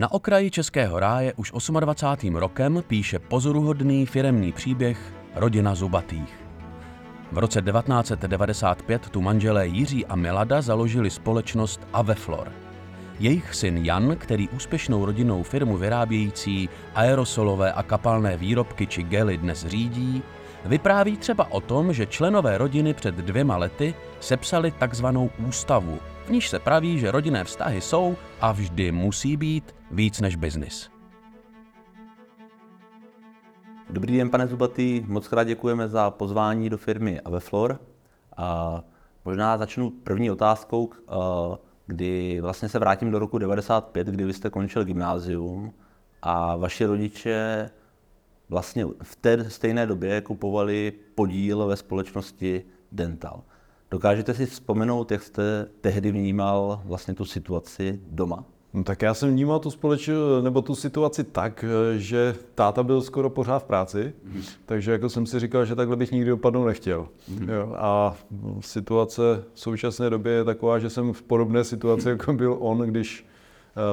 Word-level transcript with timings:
Na 0.00 0.12
okraji 0.12 0.50
Českého 0.50 1.00
ráje 1.00 1.32
už 1.36 1.52
28. 1.80 2.36
rokem 2.36 2.84
píše 2.86 3.18
pozoruhodný 3.18 4.06
firemní 4.06 4.52
příběh 4.52 5.12
Rodina 5.34 5.74
Zubatých. 5.74 6.34
V 7.32 7.38
roce 7.38 7.62
1995 7.62 9.08
tu 9.08 9.20
manželé 9.20 9.66
Jiří 9.66 10.06
a 10.06 10.16
Milada 10.16 10.60
založili 10.60 11.10
společnost 11.10 11.80
Aveflor. 11.92 12.52
Jejich 13.18 13.54
syn 13.54 13.76
Jan, 13.76 14.16
který 14.16 14.48
úspěšnou 14.48 15.04
rodinnou 15.04 15.42
firmu 15.42 15.76
vyrábějící 15.76 16.68
aerosolové 16.94 17.72
a 17.72 17.82
kapalné 17.82 18.36
výrobky 18.36 18.86
či 18.86 19.02
gely 19.02 19.38
dnes 19.38 19.66
řídí, 19.66 20.22
vypráví 20.64 21.16
třeba 21.16 21.52
o 21.52 21.60
tom, 21.60 21.92
že 21.92 22.06
členové 22.06 22.58
rodiny 22.58 22.94
před 22.94 23.14
dvěma 23.14 23.56
lety 23.56 23.94
sepsali 24.20 24.70
takzvanou 24.70 25.30
ústavu, 25.48 25.98
v 26.26 26.30
níž 26.30 26.48
se 26.48 26.58
praví, 26.58 26.98
že 26.98 27.10
rodinné 27.10 27.44
vztahy 27.44 27.80
jsou 27.80 28.16
a 28.40 28.52
vždy 28.52 28.92
musí 28.92 29.36
být 29.36 29.74
víc 29.90 30.20
než 30.20 30.36
biznis. 30.36 30.90
Dobrý 33.90 34.16
den, 34.16 34.30
pane 34.30 34.46
Zubatý, 34.46 35.04
moc 35.06 35.28
krát 35.28 35.44
děkujeme 35.44 35.88
za 35.88 36.10
pozvání 36.10 36.70
do 36.70 36.78
firmy 36.78 37.20
Aveflor. 37.20 37.78
A 38.36 38.80
možná 39.24 39.58
začnu 39.58 39.90
první 39.90 40.30
otázkou, 40.30 40.90
kdy 41.86 42.40
vlastně 42.40 42.68
se 42.68 42.78
vrátím 42.78 43.10
do 43.10 43.18
roku 43.18 43.38
95, 43.38 44.06
kdy 44.06 44.24
vy 44.24 44.32
jste 44.32 44.50
končil 44.50 44.84
gymnázium 44.84 45.72
a 46.22 46.56
vaši 46.56 46.84
rodiče 46.84 47.70
vlastně 48.50 48.86
v 49.02 49.16
té 49.16 49.50
stejné 49.50 49.86
době 49.86 50.20
kupovali 50.20 50.92
podíl 51.14 51.66
ve 51.66 51.76
společnosti 51.76 52.64
Dental. 52.92 53.42
Dokážete 53.90 54.34
si 54.34 54.46
vzpomenout, 54.46 55.10
jak 55.10 55.22
jste 55.22 55.66
tehdy 55.80 56.12
vnímal 56.12 56.82
vlastně 56.84 57.14
tu 57.14 57.24
situaci 57.24 58.00
doma? 58.10 58.44
No, 58.74 58.84
tak 58.84 59.02
já 59.02 59.14
jsem 59.14 59.30
vnímal 59.30 59.58
tu 59.58 59.70
společ, 59.70 60.10
nebo 60.42 60.62
tu 60.62 60.74
situaci 60.74 61.24
tak, 61.24 61.64
že 61.96 62.34
táta 62.54 62.82
byl 62.82 63.02
skoro 63.02 63.30
pořád 63.30 63.58
v 63.58 63.64
práci, 63.64 64.12
mm. 64.24 64.42
takže 64.66 64.92
jako 64.92 65.08
jsem 65.08 65.26
si 65.26 65.40
říkal, 65.40 65.64
že 65.64 65.74
takhle 65.74 65.96
bych 65.96 66.12
nikdy 66.12 66.30
dopadnout 66.30 66.66
nechtěl. 66.66 67.08
Mm. 67.28 67.48
Jo, 67.48 67.74
a 67.76 68.16
situace 68.60 69.22
v 69.54 69.60
současné 69.60 70.10
době 70.10 70.32
je 70.32 70.44
taková, 70.44 70.78
že 70.78 70.90
jsem 70.90 71.12
v 71.12 71.22
podobné 71.22 71.64
situaci, 71.64 72.08
jako 72.08 72.32
byl 72.32 72.56
on, 72.60 72.78
když, 72.78 73.26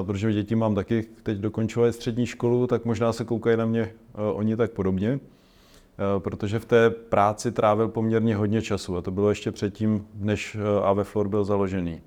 protože 0.05 0.33
děti 0.33 0.55
mám 0.55 0.75
taky, 0.75 1.05
teď 1.23 1.37
dokončovat 1.37 1.95
střední 1.95 2.25
školu, 2.25 2.67
tak 2.67 2.85
možná 2.85 3.13
se 3.13 3.25
koukají 3.25 3.57
na 3.57 3.65
mě 3.65 3.81
eh, 3.81 3.93
oni 4.33 4.55
tak 4.55 4.71
podobně. 4.71 5.19
Eh, 5.19 6.19
protože 6.19 6.59
v 6.59 6.65
té 6.65 6.89
práci 6.89 7.51
trávil 7.51 7.87
poměrně 7.87 8.35
hodně 8.35 8.61
času 8.61 8.97
a 8.97 9.01
to 9.01 9.11
bylo 9.11 9.29
ještě 9.29 9.51
předtím, 9.51 10.07
než 10.15 10.57
Aveflor 10.83 11.27
byl 11.27 11.43
založený. 11.43 12.01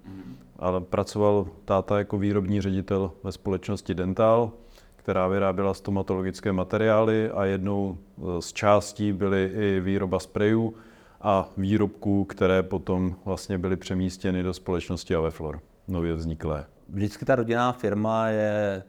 Ale 0.58 0.80
pracoval 0.80 1.46
táta 1.64 1.98
jako 1.98 2.18
výrobní 2.18 2.60
ředitel 2.60 3.12
ve 3.22 3.32
společnosti 3.32 3.94
Dental, 3.94 4.52
která 4.96 5.28
vyráběla 5.28 5.74
stomatologické 5.74 6.52
materiály 6.52 7.30
a 7.30 7.44
jednou 7.44 7.98
eh, 7.98 8.22
z 8.42 8.52
částí 8.52 9.12
byly 9.12 9.52
i 9.54 9.80
výroba 9.80 10.18
sprejů 10.18 10.74
a 11.20 11.48
výrobků, 11.56 12.24
které 12.24 12.62
potom 12.62 13.16
vlastně 13.24 13.58
byly 13.58 13.76
přemístěny 13.76 14.42
do 14.42 14.54
společnosti 14.54 15.14
Aveflor, 15.14 15.60
nově 15.88 16.14
vzniklé. 16.14 16.66
Vždycky 16.90 17.24
ta 17.24 17.34
rodinná 17.34 17.72
firma 17.72 18.28
je 18.28 18.82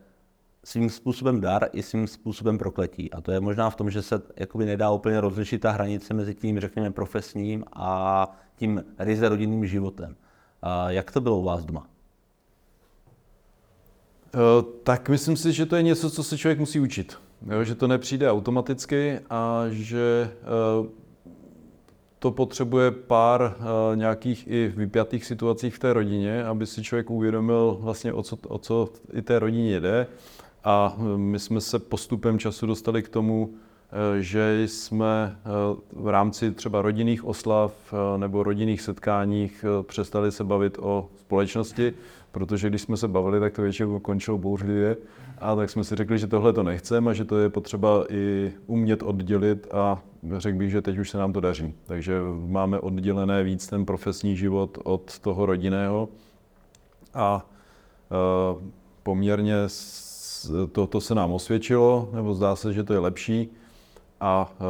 svým 0.64 0.90
způsobem 0.90 1.42
dar 1.42 1.70
i 1.74 1.84
svým 1.84 2.08
způsobem 2.08 2.58
prokletí. 2.58 3.12
A 3.12 3.22
to 3.22 3.32
je 3.32 3.40
možná 3.40 3.70
v 3.70 3.76
tom, 3.76 3.90
že 3.90 4.02
se 4.02 4.22
jakoby 4.36 4.66
nedá 4.66 4.92
úplně 4.92 5.22
rozlišit 5.22 5.62
ta 5.62 5.72
hranice 5.72 6.14
mezi 6.14 6.36
tím, 6.36 6.60
řekněme, 6.60 6.92
profesním 6.92 7.64
a 7.74 8.32
tím 8.56 8.84
ryze 9.00 9.30
rodinným 9.30 9.66
životem. 9.66 10.16
A 10.62 10.92
jak 10.92 11.12
to 11.12 11.22
bylo 11.22 11.40
u 11.40 11.44
vás 11.44 11.66
doma? 11.66 11.88
Eh, 14.34 14.64
tak 14.84 15.10
myslím 15.10 15.38
si, 15.38 15.54
že 15.54 15.66
to 15.66 15.76
je 15.76 15.84
něco, 15.84 16.10
co 16.10 16.24
se 16.24 16.38
člověk 16.38 16.60
musí 16.60 16.80
učit. 16.80 17.18
Že 17.64 17.76
to 17.76 17.88
nepřijde 17.88 18.32
automaticky 18.32 19.20
a 19.30 19.64
že 19.70 20.32
eh, 20.32 21.01
to 22.22 22.32
potřebuje 22.32 22.92
pár 22.92 23.56
eh, 23.58 23.96
nějakých 23.96 24.48
i 24.48 24.74
vypjatých 24.76 25.26
situací 25.26 25.70
v 25.70 25.80
té 25.80 25.94
rodině, 25.94 26.46
aby 26.46 26.66
si 26.66 26.84
člověk 26.84 27.10
uvědomil 27.10 27.78
vlastně, 27.82 28.14
o 28.14 28.24
co, 28.24 28.38
o 28.48 28.58
co 28.58 28.90
i 29.14 29.22
té 29.22 29.40
rodině 29.40 29.80
jde 29.80 30.08
a 30.64 30.98
eh, 30.98 31.18
my 31.18 31.40
jsme 31.40 31.62
se 31.62 31.80
postupem 31.80 32.40
času 32.40 32.66
dostali 32.66 33.04
k 33.04 33.10
tomu, 33.10 33.50
eh, 33.54 34.22
že 34.22 34.64
jsme 34.66 35.38
v 35.94 36.08
rámci 36.08 36.52
třeba 36.52 36.82
rodinných 36.82 37.26
oslav 37.26 37.94
nebo 38.18 38.44
rodinných 38.44 38.82
setkáních 38.82 39.66
přestali 39.82 40.32
se 40.32 40.44
bavit 40.44 40.78
o 40.82 41.10
společnosti, 41.20 41.94
protože 42.32 42.70
když 42.70 42.82
jsme 42.82 42.98
se 42.98 43.08
bavili, 43.08 43.40
tak 43.40 43.54
to 43.54 43.62
většinou 43.62 44.00
končilo 44.00 44.38
bouřlivě. 44.38 44.98
A 45.42 45.56
tak 45.56 45.70
jsme 45.70 45.84
si 45.84 45.96
řekli, 45.96 46.20
že 46.20 46.28
tohle 46.28 46.54
to 46.54 46.64
nechceme 46.64 47.12
a 47.12 47.14
že 47.14 47.26
to 47.26 47.38
je 47.38 47.50
potřeba 47.50 48.06
i 48.10 48.52
umět 48.68 49.04
oddělit 49.04 49.68
a 49.72 50.02
řekl 50.38 50.58
bych, 50.58 50.72
že 50.72 50.82
teď 50.82 50.98
už 50.98 51.10
se 51.10 51.18
nám 51.18 51.34
to 51.34 51.40
daří. 51.40 51.74
Takže 51.86 52.20
máme 52.48 52.80
oddělené 52.80 53.44
víc 53.44 53.68
ten 53.68 53.86
profesní 53.86 54.38
život 54.38 54.78
od 54.84 55.20
toho 55.20 55.46
rodinného 55.46 56.10
a 57.14 57.46
poměrně 59.04 59.56
to, 60.72 60.88
to 60.88 61.02
se 61.02 61.16
nám 61.16 61.32
osvědčilo, 61.32 62.10
nebo 62.14 62.34
zdá 62.34 62.56
se, 62.56 62.74
že 62.74 62.84
to 62.84 62.94
je 62.94 63.00
lepší. 63.00 63.50
A 64.20 64.52
e, 64.54 64.64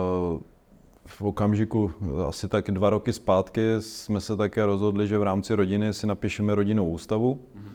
v 1.05 1.21
okamžiku, 1.21 1.91
asi 2.27 2.47
tak 2.47 2.71
dva 2.71 2.89
roky 2.89 3.13
zpátky, 3.13 3.61
jsme 3.79 4.21
se 4.21 4.38
také 4.38 4.65
rozhodli, 4.65 5.07
že 5.07 5.17
v 5.17 5.23
rámci 5.23 5.55
rodiny 5.55 5.93
si 5.93 6.07
napíšeme 6.07 6.55
rodinnou 6.55 6.89
ústavu, 6.89 7.33
mm-hmm. 7.33 7.71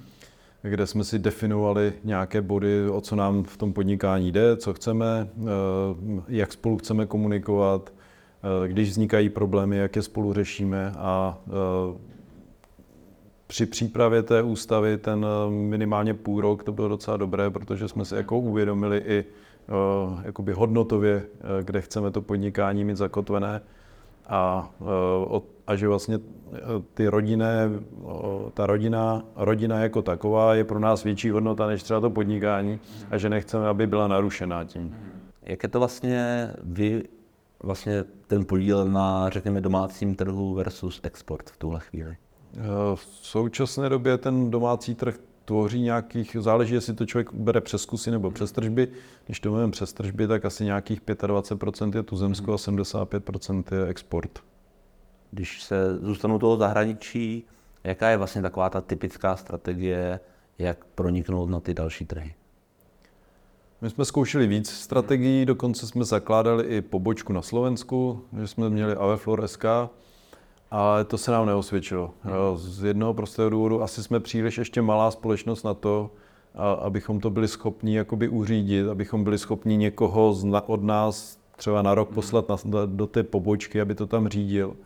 Kde 0.62 0.86
jsme 0.86 1.04
si 1.04 1.18
definovali 1.18 1.92
nějaké 2.04 2.42
body, 2.42 2.88
o 2.90 3.00
co 3.00 3.16
nám 3.16 3.44
v 3.44 3.56
tom 3.56 3.72
podnikání 3.72 4.32
jde, 4.32 4.56
co 4.56 4.74
chceme, 4.74 5.06
e, 5.06 5.28
jak 6.28 6.52
spolu 6.52 6.78
chceme 6.78 7.06
komunikovat, 7.06 7.92
e, 8.64 8.68
když 8.68 8.90
vznikají 8.90 9.28
problémy, 9.28 9.76
jak 9.76 9.96
je 9.96 10.02
spolu 10.02 10.32
řešíme 10.32 10.92
a 10.96 11.38
při 13.46 13.66
přípravě 13.66 14.22
té 14.22 14.42
ústavy 14.42 14.98
ten 14.98 15.26
eh, 15.26 15.50
minimálně 15.50 16.14
půl 16.14 16.40
rok 16.40 16.64
to 16.64 16.72
bylo 16.72 16.88
docela 16.88 17.16
dobré, 17.16 17.50
protože 17.50 17.88
jsme 17.88 18.04
si 18.04 18.14
jako 18.14 18.38
uvědomili 18.38 19.02
i 19.06 19.24
jakoby 20.24 20.52
hodnotově, 20.52 21.22
kde 21.62 21.80
chceme 21.80 22.10
to 22.10 22.22
podnikání 22.22 22.84
mít 22.84 22.96
zakotvené 22.96 23.60
a, 24.26 24.70
uh, 24.78 25.40
a 25.66 25.76
že 25.76 25.88
vlastně 25.88 26.18
ty 26.94 27.08
rodinné, 27.08 27.70
ta 28.54 28.66
rodina, 28.66 29.24
rodina 29.36 29.78
jako 29.80 30.02
taková 30.02 30.54
je 30.54 30.64
pro 30.64 30.78
nás 30.78 31.04
větší 31.04 31.30
hodnota 31.30 31.66
než 31.66 31.82
třeba 31.82 32.00
to 32.00 32.10
podnikání 32.10 32.80
a 33.10 33.18
že 33.18 33.28
nechceme, 33.28 33.68
aby 33.68 33.86
byla 33.86 34.08
narušená 34.08 34.64
tím. 34.64 34.96
Jak 35.42 35.62
je 35.62 35.68
to 35.68 35.78
vlastně 35.78 36.50
vy, 36.62 37.04
vlastně 37.62 38.04
ten 38.26 38.44
podíl 38.44 38.84
na, 38.84 39.30
řekněme, 39.30 39.60
domácím 39.60 40.14
trhu 40.14 40.54
versus 40.54 41.00
export 41.02 41.50
v 41.50 41.56
tuhle 41.56 41.80
chvíli? 41.80 42.16
V 42.94 43.00
současné 43.22 43.88
době 43.88 44.18
ten 44.18 44.50
domácí 44.50 44.94
trh 44.94 45.18
tvoří 45.44 45.80
nějakých, 45.80 46.36
záleží, 46.40 46.74
jestli 46.74 46.94
to 46.94 47.06
člověk 47.06 47.32
bere 47.32 47.60
přes 47.60 47.86
kusy 47.86 48.10
nebo 48.10 48.30
přes 48.30 48.52
tržby. 48.52 48.88
Když 49.26 49.40
to 49.40 49.52
máme 49.52 49.70
přes 49.70 49.92
tržby, 49.92 50.26
tak 50.26 50.44
asi 50.44 50.64
nějakých 50.64 51.02
25% 51.02 51.96
je 51.96 52.02
tuzemsko 52.02 52.52
a 52.52 52.56
75% 52.56 53.64
je 53.74 53.86
export. 53.86 54.38
Když 55.30 55.62
se 55.62 55.98
zůstanu 55.98 56.38
toho 56.38 56.56
zahraničí, 56.56 57.44
jaká 57.84 58.08
je 58.08 58.16
vlastně 58.16 58.42
taková 58.42 58.70
ta 58.70 58.80
typická 58.80 59.36
strategie, 59.36 60.20
jak 60.58 60.84
proniknout 60.84 61.50
na 61.50 61.60
ty 61.60 61.74
další 61.74 62.04
trhy? 62.04 62.34
My 63.80 63.90
jsme 63.90 64.04
zkoušeli 64.04 64.46
víc 64.46 64.70
strategií, 64.70 65.46
dokonce 65.46 65.86
jsme 65.86 66.04
zakládali 66.04 66.64
i 66.64 66.80
pobočku 66.80 67.32
na 67.32 67.42
Slovensku, 67.42 68.22
že 68.40 68.48
jsme 68.48 68.70
měli 68.70 68.94
Aveflor 68.94 69.48
SK, 69.48 69.64
ale 70.70 71.04
to 71.04 71.18
se 71.18 71.30
nám 71.30 71.46
neosvědčilo. 71.46 72.14
Z 72.54 72.84
jednoho 72.84 73.14
prostého 73.14 73.50
důvodu 73.50 73.82
asi 73.82 74.02
jsme 74.02 74.20
příliš 74.20 74.58
ještě 74.58 74.82
malá 74.82 75.10
společnost 75.10 75.62
na 75.62 75.74
to, 75.74 76.10
abychom 76.80 77.20
to 77.20 77.30
byli 77.30 77.48
schopni 77.48 77.96
jakoby 77.96 78.28
uřídit, 78.28 78.88
abychom 78.88 79.24
byli 79.24 79.38
schopni 79.38 79.76
někoho 79.76 80.34
od 80.66 80.82
nás 80.82 81.38
třeba 81.56 81.82
na 81.82 81.94
rok 81.94 82.08
poslat 82.14 82.66
do 82.86 83.06
té 83.06 83.22
pobočky, 83.22 83.80
aby 83.80 83.94
to 83.94 84.06
tam 84.06 84.28
řídil. 84.28 84.76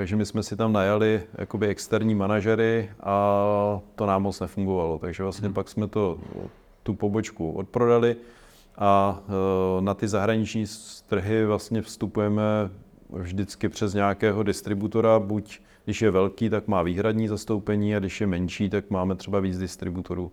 Takže 0.00 0.16
my 0.16 0.26
jsme 0.26 0.42
si 0.42 0.56
tam 0.56 0.72
najali 0.72 1.22
jakoby 1.38 1.66
externí 1.66 2.14
manažery 2.14 2.90
a 3.00 3.80
to 3.94 4.06
nám 4.06 4.22
moc 4.22 4.40
nefungovalo. 4.40 4.98
Takže 4.98 5.22
vlastně 5.22 5.46
hmm. 5.46 5.54
pak 5.54 5.68
jsme 5.68 5.86
to, 5.86 6.18
tu 6.82 6.94
pobočku 6.94 7.52
odprodali 7.52 8.16
a 8.78 9.20
e, 9.28 9.80
na 9.82 9.94
ty 9.94 10.08
zahraniční 10.08 10.64
trhy 11.06 11.44
vlastně 11.44 11.82
vstupujeme 11.82 12.42
vždycky 13.12 13.68
přes 13.68 13.94
nějakého 13.94 14.42
distributora, 14.42 15.18
buď 15.18 15.60
když 15.84 16.02
je 16.02 16.10
velký, 16.10 16.50
tak 16.50 16.68
má 16.68 16.82
výhradní 16.82 17.28
zastoupení 17.28 17.96
a 17.96 17.98
když 17.98 18.20
je 18.20 18.26
menší, 18.26 18.70
tak 18.70 18.90
máme 18.90 19.14
třeba 19.14 19.40
víc 19.40 19.58
distributorů 19.58 20.32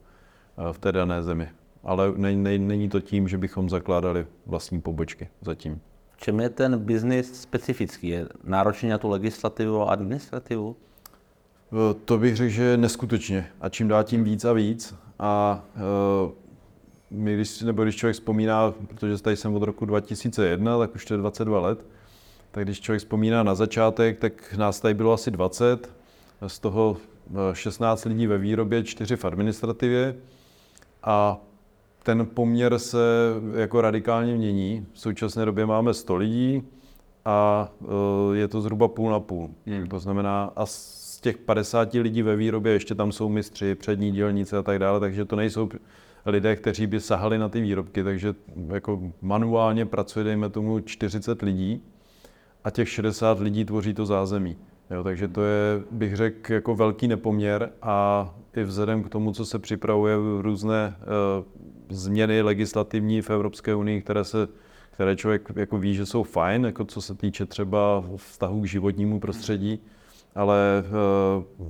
eh, 0.58 0.74
v 0.74 0.80
té 0.80 0.92
dané 0.92 1.24
zemi. 1.24 1.50
Ale 1.84 2.14
ne, 2.16 2.36
ne, 2.36 2.58
není 2.58 2.90
to 2.90 3.02
tím, 3.02 3.28
že 3.28 3.38
bychom 3.38 3.69
zakládali 3.69 4.28
vlastní 4.46 4.81
pobočky 4.81 5.30
zatím. 5.42 5.81
Čem 6.18 6.40
je 6.40 6.50
ten 6.50 6.80
biznis 6.80 7.42
specifický? 7.42 8.08
Je 8.08 8.28
náročný 8.44 8.90
na 8.90 8.98
tu 8.98 9.10
legislativu 9.10 9.81
a 9.81 9.92
administrativu? 9.92 10.75
Eh, 11.72 11.94
to 12.06 12.18
bych 12.18 12.36
řekl, 12.36 12.50
že 12.50 12.78
neskutečně. 12.78 13.48
A 13.62 13.69
čím 13.69 13.88
dál 13.88 14.04
tím 14.04 14.24
víc 14.24 14.46
a 14.46 14.54
víc. 14.54 14.96
A 15.19 15.64
my, 17.12 17.36
když, 17.36 17.62
nebo 17.62 17.84
když 17.84 17.96
člověk 17.96 18.14
vzpomíná, 18.14 18.74
protože 18.88 19.22
tady 19.22 19.36
jsem 19.36 19.56
od 19.56 19.64
roku 19.64 19.86
2001, 19.86 20.80
tak 20.80 20.96
už 20.96 21.06
to 21.06 21.14
je 21.14 21.18
22 21.18 21.60
let, 21.60 21.86
tak 22.52 22.64
když 22.64 22.81
člověk 22.81 23.00
vzpomíná 23.00 23.44
na 23.44 23.56
začátek, 23.56 24.19
tak 24.19 24.54
nás 24.54 24.80
tady 24.80 24.94
bylo 24.94 25.14
asi 25.14 25.31
20, 25.31 25.94
z 26.48 26.60
toho 26.60 26.98
16 27.54 28.06
eh, 28.06 28.10
lidí 28.10 28.28
ve 28.28 28.38
výrobě, 28.38 28.84
4 28.84 29.16
v 29.16 29.25
administrativě 29.25 30.16
a 31.04 31.38
ten 32.07 32.25
poměr 32.25 32.80
se 32.80 32.98
jako 33.56 33.81
radikálně 33.81 34.36
mění. 34.36 34.86
V 34.94 35.00
současné 35.00 35.45
době 35.45 35.65
máme 35.65 35.94
100 35.94 36.15
lidí 36.15 36.63
a 37.25 37.69
eh, 37.81 38.38
je 38.38 38.48
to 38.48 38.62
zhruba 38.62 38.88
půl 38.88 39.12
na 39.12 39.19
půl. 39.19 39.50
Hmm. 39.65 39.88
To 39.88 40.00
znamená, 40.00 40.51
a 40.56 40.65
z 40.65 41.19
těch 41.21 41.38
50 41.38 41.94
lidí 41.94 42.21
ve 42.21 42.36
výrobě 42.36 42.74
ještě 42.74 42.95
tam 42.95 43.12
jsou 43.12 43.30
mistři, 43.30 43.75
přední 43.75 44.12
dělníci 44.12 44.56
a 44.56 44.63
tak 44.63 44.80
dále, 44.80 45.00
takže 45.00 45.25
to 45.25 45.36
nejsou 45.36 45.69
lidé, 46.25 46.56
kteří 46.56 46.88
by 46.88 47.00
sahali 47.00 47.38
na 47.38 47.50
ty 47.50 47.62
výrobky, 47.62 48.04
takže 48.04 48.36
jako 48.74 49.01
manuálně 49.21 49.86
pracuje, 49.86 50.25
dejme 50.25 50.50
tomu, 50.50 50.80
40 50.80 51.42
lidí 51.42 51.81
a 52.63 52.69
těch 52.69 52.89
60 52.89 53.39
lidí 53.39 53.65
tvoří 53.65 53.94
to 53.94 54.06
zázemí. 54.06 54.57
Jo, 54.92 55.04
takže 55.04 55.28
to 55.28 55.44
je, 55.44 55.84
bych 55.92 56.16
řekl, 56.16 56.54
jako 56.54 56.75
velký 56.75 57.07
nepoměr 57.07 57.69
a 57.81 58.30
i 58.56 58.63
vzhledem 58.63 59.04
k 59.04 59.10
tomu, 59.10 59.31
co 59.31 59.45
se 59.45 59.60
připravuje 59.60 60.16
různé 60.42 60.95
uh, 60.98 61.45
změny 61.89 62.42
legislativní 62.42 63.22
v 63.22 63.30
Evropské 63.30 63.75
unii, 63.75 64.01
které, 64.01 64.24
se, 64.24 64.48
které 64.92 65.16
člověk 65.16 65.51
jako 65.56 65.78
ví, 65.78 65.95
že 65.95 66.06
jsou 66.06 66.24
fajn, 66.24 66.66
jako 66.66 66.86
co 66.86 67.01
se 67.01 67.16
týče 67.16 67.45
třeba 67.45 68.04
vztahu 68.16 68.62
k 68.62 68.66
životnímu 68.66 69.19
prostředí, 69.19 69.80
ale 70.36 70.84
uh, 71.60 71.68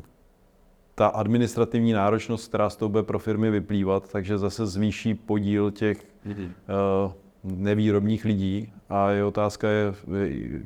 ta 0.96 1.08
administrativní 1.08 1.94
náročnost, 1.94 2.48
která 2.48 2.70
z 2.70 2.76
toho 2.76 2.90
bude 2.90 3.04
pro 3.04 3.20
firmy 3.20 3.52
vyplývat, 3.52 4.12
takže 4.12 4.38
zase 4.38 4.66
zvýší 4.66 5.14
podíl 5.14 5.72
těch 5.72 6.06
uh, 6.26 7.12
nevýrobních 7.44 8.26
lidí 8.26 8.74
a 8.90 9.10
je 9.12 9.24
otázka, 9.24 9.68
je, 9.70 9.94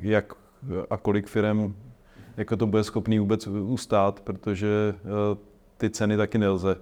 jak 0.00 0.34
a 0.90 0.96
kolik 0.96 1.26
firm 1.26 1.74
jako 2.36 2.56
to 2.56 2.66
bude 2.66 2.84
schopný 2.84 3.18
vůbec 3.18 3.46
ustát, 3.46 4.20
protože 4.20 4.94
uh, 5.04 5.38
ty 5.76 5.90
ceny 5.90 6.16
taky 6.16 6.38
nelze 6.38 6.76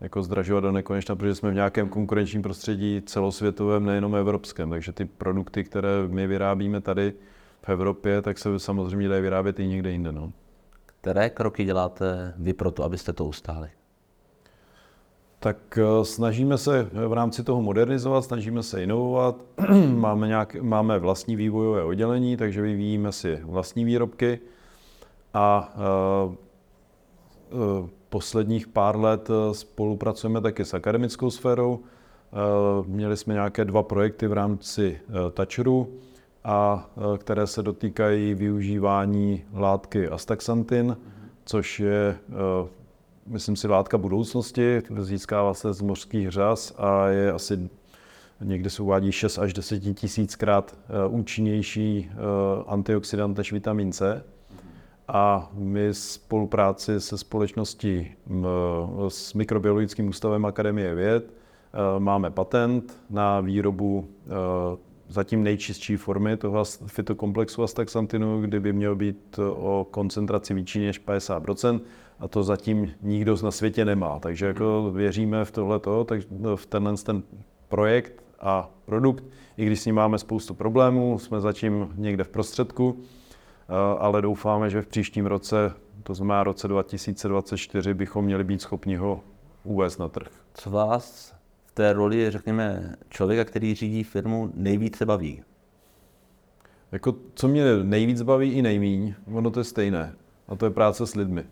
jako 0.00 0.22
zdražovat 0.22 0.64
do 0.64 0.72
nekonečna, 0.72 1.16
protože 1.16 1.34
jsme 1.34 1.50
v 1.50 1.54
nějakém 1.54 1.88
konkurenčním 1.88 2.42
prostředí 2.42 3.02
celosvětovém, 3.06 3.84
nejenom 3.86 4.16
evropském. 4.16 4.70
Takže 4.70 4.92
ty 4.92 5.04
produkty, 5.04 5.64
které 5.64 5.88
my 6.08 6.26
vyrábíme 6.26 6.80
tady 6.80 7.12
v 7.62 7.68
Evropě, 7.68 8.22
tak 8.22 8.38
se 8.38 8.58
samozřejmě 8.58 9.08
dají 9.08 9.22
vyrábět 9.22 9.60
i 9.60 9.66
někde 9.66 9.90
jinde. 9.90 10.12
No. 10.12 10.32
Které 10.86 11.30
kroky 11.30 11.64
děláte 11.64 12.34
vy 12.36 12.52
pro 12.52 12.70
to, 12.70 12.84
abyste 12.84 13.12
to 13.12 13.24
ustáli? 13.24 13.68
Tak 15.38 15.78
eh, 15.78 16.04
snažíme 16.04 16.58
se 16.58 16.88
v 17.08 17.12
rámci 17.12 17.42
toho 17.42 17.62
modernizovat, 17.62 18.24
snažíme 18.24 18.62
se 18.62 18.82
inovovat. 18.82 19.36
máme, 19.94 20.28
nějak, 20.28 20.54
máme 20.54 20.98
vlastní 20.98 21.36
vývojové 21.36 21.84
oddělení, 21.84 22.36
takže 22.36 22.62
vyvíjíme 22.62 23.12
si 23.12 23.38
vlastní 23.42 23.84
výrobky. 23.84 24.40
A 25.36 25.74
uh, 26.26 26.34
uh, 27.60 27.88
posledních 28.08 28.68
pár 28.68 28.96
let 28.96 29.28
spolupracujeme 29.52 30.40
taky 30.40 30.64
s 30.64 30.74
akademickou 30.74 31.30
sférou. 31.30 31.80
Měli 32.86 33.16
jsme 33.16 33.34
nějaké 33.34 33.64
dva 33.64 33.82
projekty 33.82 34.26
v 34.26 34.32
rámci 34.32 35.00
Toucheru, 35.34 35.88
a 36.46 36.90
e, 37.14 37.18
které 37.18 37.46
se 37.46 37.62
dotýkají 37.62 38.34
využívání 38.34 39.44
látky 39.54 40.08
astaxantin, 40.08 40.96
což 41.44 41.80
je, 41.80 42.08
e, 42.08 42.16
myslím 43.26 43.56
si, 43.56 43.68
látka 43.68 43.98
budoucnosti, 43.98 44.82
získává 44.98 45.54
se 45.54 45.72
z 45.72 45.80
mořských 45.80 46.30
řas 46.30 46.74
a 46.78 47.08
je 47.08 47.32
asi 47.32 47.68
někde 48.40 48.70
se 48.70 48.82
uvádí 48.82 49.12
6 49.12 49.38
až 49.38 49.52
10 49.52 49.80
tisíckrát 49.94 50.74
e, 50.88 51.08
účinnější 51.08 52.10
antioxidant 52.66 53.38
než 53.38 53.52
vitamin 53.52 53.92
C. 53.92 54.24
A 55.08 55.50
my 55.52 55.88
spolupráci 55.94 57.00
se 57.00 57.18
společností 57.18 58.12
s 59.08 59.34
Mikrobiologickým 59.34 60.08
ústavem 60.08 60.44
Akademie 60.44 60.94
věd 60.94 61.32
máme 61.98 62.30
patent 62.30 63.00
na 63.10 63.40
výrobu 63.40 64.08
zatím 65.08 65.42
nejčistší 65.42 65.96
formy 65.96 66.36
toho 66.36 66.64
fitokomplexu 66.86 67.62
astaxantinu, 67.62 68.40
kdyby 68.40 68.72
měl 68.72 68.96
být 68.96 69.38
o 69.56 69.86
koncentraci 69.90 70.54
větší 70.54 70.86
než 70.86 71.04
50%, 71.06 71.80
a 72.20 72.28
to 72.28 72.42
zatím 72.42 72.90
nikdo 73.02 73.36
na 73.44 73.50
světě 73.50 73.84
nemá. 73.84 74.18
Takže 74.18 74.46
jako 74.46 74.90
věříme 74.94 75.44
v 75.44 75.50
tohleto, 75.50 76.04
tak 76.04 76.20
v 76.56 76.66
tenhle 76.66 76.94
ten 76.96 77.22
projekt 77.68 78.24
a 78.40 78.70
produkt, 78.84 79.24
i 79.56 79.66
když 79.66 79.80
s 79.80 79.86
ním 79.86 79.94
máme 79.94 80.18
spoustu 80.18 80.54
problémů, 80.54 81.18
jsme 81.18 81.40
zatím 81.40 81.88
někde 81.96 82.24
v 82.24 82.28
prostředku, 82.28 82.96
ale 83.98 84.22
doufáme, 84.22 84.70
že 84.70 84.82
v 84.82 84.86
příštím 84.86 85.26
roce, 85.26 85.72
to 86.02 86.14
znamená 86.14 86.44
roce 86.44 86.68
2024, 86.68 87.94
bychom 87.94 88.24
měli 88.24 88.44
být 88.44 88.62
schopni 88.62 88.96
ho 88.96 89.20
uvést 89.64 89.98
na 89.98 90.08
trh. 90.08 90.28
Co 90.54 90.70
vás 90.70 91.34
té 91.74 91.92
roli, 91.92 92.30
řekněme, 92.30 92.96
člověka, 93.08 93.44
který 93.44 93.74
řídí 93.74 94.04
firmu, 94.04 94.50
nejvíce 94.54 95.06
baví? 95.06 95.42
Jako, 96.92 97.14
co 97.34 97.48
mě 97.48 97.64
nejvíc 97.82 98.22
baví 98.22 98.52
i 98.52 98.62
nejmíň, 98.62 99.14
ono 99.32 99.50
to 99.50 99.60
je 99.60 99.64
stejné. 99.64 100.14
A 100.48 100.56
to 100.56 100.64
je 100.66 100.70
práce 100.70 101.06
s 101.06 101.14
lidmi. 101.14 101.44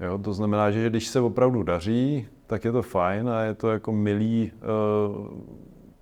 Jo, 0.00 0.18
to 0.18 0.32
znamená, 0.32 0.70
že 0.70 0.90
když 0.90 1.06
se 1.06 1.20
opravdu 1.20 1.62
daří, 1.62 2.28
tak 2.46 2.64
je 2.64 2.72
to 2.72 2.82
fajn 2.82 3.28
a 3.28 3.42
je 3.42 3.54
to 3.54 3.70
jako 3.70 3.92
milý 3.92 4.52
uh, 4.52 5.26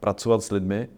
pracovat 0.01 0.43
s 0.43 0.51
lidmi. 0.51 0.89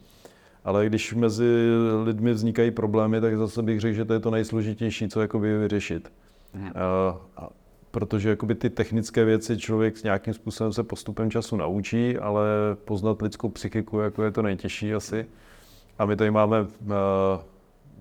Ale 0.66 0.86
když 0.86 1.14
mezi 1.14 1.70
lidmi 2.04 2.32
vznikají 2.32 2.70
problémy, 2.70 3.20
tak 3.20 3.38
zase 3.38 3.62
bych 3.62 3.80
řekl, 3.80 3.94
že 3.94 4.04
to 4.04 4.12
je 4.12 4.20
to 4.20 4.30
nejsložitější, 4.30 5.08
co 5.08 5.20
jako 5.20 5.38
vyřešit. 5.38 6.12
Uh, 6.54 7.44
protože 7.90 8.28
jakoby 8.28 8.54
ty 8.54 8.70
technické 8.70 9.24
věci 9.24 9.58
člověk 9.58 9.96
s 9.96 10.02
nějakým 10.02 10.34
způsobem 10.34 10.72
se 10.72 10.82
postupem 10.82 11.30
času 11.30 11.56
naučí, 11.56 12.18
ale 12.18 12.46
poznat 12.84 13.22
lidskou 13.22 13.48
psychiku 13.48 13.98
jako 13.98 14.22
je 14.22 14.30
to 14.30 14.42
nejtěžší 14.42 14.94
asi. 14.94 15.26
A 15.98 16.06
my 16.06 16.16
tady 16.16 16.30
máme 16.30 16.60
uh, 16.60 16.68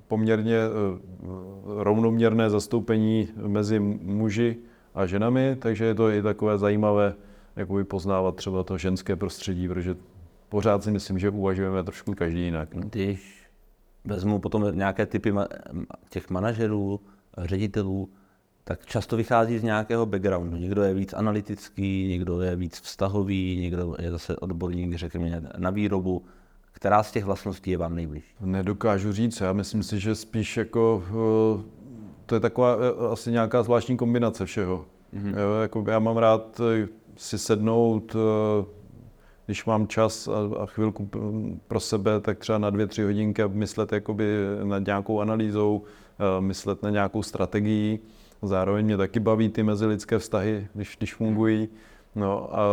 poměrně 0.08 0.58
uh, 0.68 1.84
rovnoměrné 1.84 2.50
zastoupení 2.50 3.28
mezi 3.48 3.80
muži 3.80 4.58
a 4.96 5.06
ženami, 5.06 5.56
takže 5.60 5.86
je 5.86 5.96
to 5.96 6.10
i 6.10 6.22
takové 6.22 6.58
zajímavé 6.58 7.14
jakoby 7.56 7.84
poznávat 7.84 8.36
třeba 8.36 8.64
to 8.64 8.78
ženské 8.78 9.16
prostředí, 9.16 9.68
protože 9.68 9.96
pořád 10.50 10.84
si 10.84 10.92
myslím, 10.92 11.20
že 11.20 11.30
uvažujeme 11.30 11.84
trošku 11.84 12.14
každý 12.14 12.42
jinak. 12.42 12.70
Když 12.72 13.46
vezmu 14.06 14.40
potom 14.40 14.78
nějaké 14.78 15.06
typy 15.06 15.34
těch 16.10 16.30
manažerů, 16.30 17.00
ředitelů, 17.38 18.10
tak 18.64 18.86
často 18.86 19.18
vychází 19.18 19.58
z 19.60 19.64
nějakého 19.64 20.06
backgroundu. 20.06 20.58
Někdo 20.58 20.84
je 20.84 20.94
víc 20.94 21.14
analytický, 21.14 22.08
někdo 22.08 22.42
je 22.42 22.56
víc 22.56 22.82
vztahový, 22.82 23.58
někdo 23.62 23.96
je 24.00 24.12
zase 24.12 24.36
odborník, 24.36 24.96
řekněme, 24.96 25.42
na 25.58 25.70
výrobu. 25.70 26.26
Která 26.72 27.04
z 27.04 27.12
těch 27.12 27.26
vlastností 27.26 27.72
je 27.72 27.78
vám 27.78 27.96
nejbližší? 27.96 28.36
Nedokážu 28.42 29.12
říct, 29.12 29.42
já 29.42 29.54
myslím 29.54 29.84
si, 29.84 30.00
že 30.00 30.16
spíš 30.16 30.58
jako 30.58 31.04
eh, 31.10 31.64
to 32.26 32.36
je 32.36 32.40
taková 32.40 32.76
eh, 32.76 33.12
asi 33.12 33.32
nějaká 33.32 33.64
zvláštní 33.64 33.98
kombinace 33.98 34.46
všeho. 34.46 34.86
Mm-hmm. 35.14 35.62
Jako 35.62 35.86
já 35.88 36.00
mám 36.00 36.18
rád 36.18 36.62
si 37.18 37.38
sednout, 37.38 38.16
když 39.46 39.66
mám 39.66 39.88
čas 39.88 40.28
a, 40.28 40.64
a 40.64 40.66
chvilku 40.66 41.10
pro 41.68 41.80
sebe, 41.80 42.22
tak 42.22 42.40
třeba 42.40 42.58
na 42.58 42.70
dvě, 42.70 42.88
tři 42.88 43.04
hodinky 43.04 43.44
myslet 43.48 43.92
jakoby 43.92 44.26
nad 44.64 44.86
nějakou 44.86 45.20
analýzou, 45.20 45.84
myslet 46.40 46.84
na 46.84 46.90
nějakou 46.90 47.24
strategii. 47.24 48.00
Zároveň 48.42 48.86
mě 48.86 48.98
taky 48.98 49.20
baví 49.20 49.50
ty 49.50 49.64
mezilidské 49.64 50.20
vztahy, 50.20 50.68
když, 50.74 50.96
když 50.98 51.14
fungují. 51.14 51.70
No 52.16 52.60
a 52.60 52.66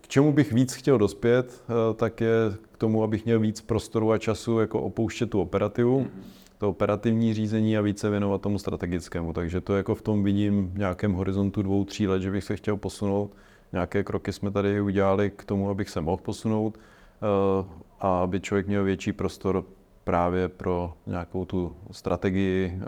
k 0.00 0.08
čemu 0.08 0.32
bych 0.32 0.52
víc 0.52 0.74
chtěl 0.74 0.98
dospět, 0.98 1.64
eh, 1.68 1.94
tak 1.94 2.20
je 2.20 2.32
k 2.72 2.78
tomu, 2.78 3.02
abych 3.02 3.24
měl 3.24 3.40
víc 3.40 3.60
prostoru 3.60 4.12
a 4.12 4.18
času 4.18 4.58
jako 4.58 4.80
opouštět 4.80 5.30
tu 5.30 5.40
operativu, 5.40 6.06
to 6.58 6.68
operativní 6.68 7.34
řízení 7.34 7.78
a 7.78 7.80
více 7.80 8.10
věnovat 8.10 8.40
tomu 8.40 8.58
strategickému. 8.58 9.32
Takže 9.32 9.60
to 9.60 9.76
jako 9.76 9.94
v 9.94 10.02
tom 10.02 10.24
vidím 10.24 10.70
v 10.74 10.78
nějakém 10.78 11.12
horizontu 11.12 11.62
dvou, 11.62 11.84
tří 11.84 12.06
let, 12.06 12.22
že 12.22 12.30
bych 12.30 12.44
se 12.44 12.56
chtěl 12.56 12.76
posunout. 12.76 13.30
Nějaké 13.72 14.04
kroky 14.04 14.32
jsme 14.32 14.50
tady 14.50 14.80
udělali 14.80 15.30
k 15.30 15.44
tomu, 15.44 15.70
abych 15.70 15.90
se 15.90 16.00
mohl 16.00 16.16
posunout 16.16 16.78
eh, 16.78 17.66
a 18.00 18.18
aby 18.18 18.40
člověk 18.40 18.66
měl 18.66 18.84
větší 18.84 19.12
prostor 19.12 19.64
právě 20.04 20.48
pro 20.48 20.94
nějakou 21.06 21.44
tu 21.44 21.76
strategii 21.90 22.80
eh, 22.82 22.86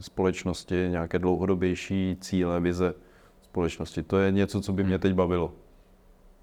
společnosti, 0.00 0.74
nějaké 0.90 1.18
dlouhodobější 1.18 2.16
cíle, 2.20 2.60
vize 2.60 2.94
společnosti. 3.42 4.02
To 4.02 4.18
je 4.18 4.32
něco, 4.32 4.60
co 4.60 4.72
by 4.72 4.84
mě 4.84 4.98
teď 4.98 5.14
bavilo. 5.14 5.52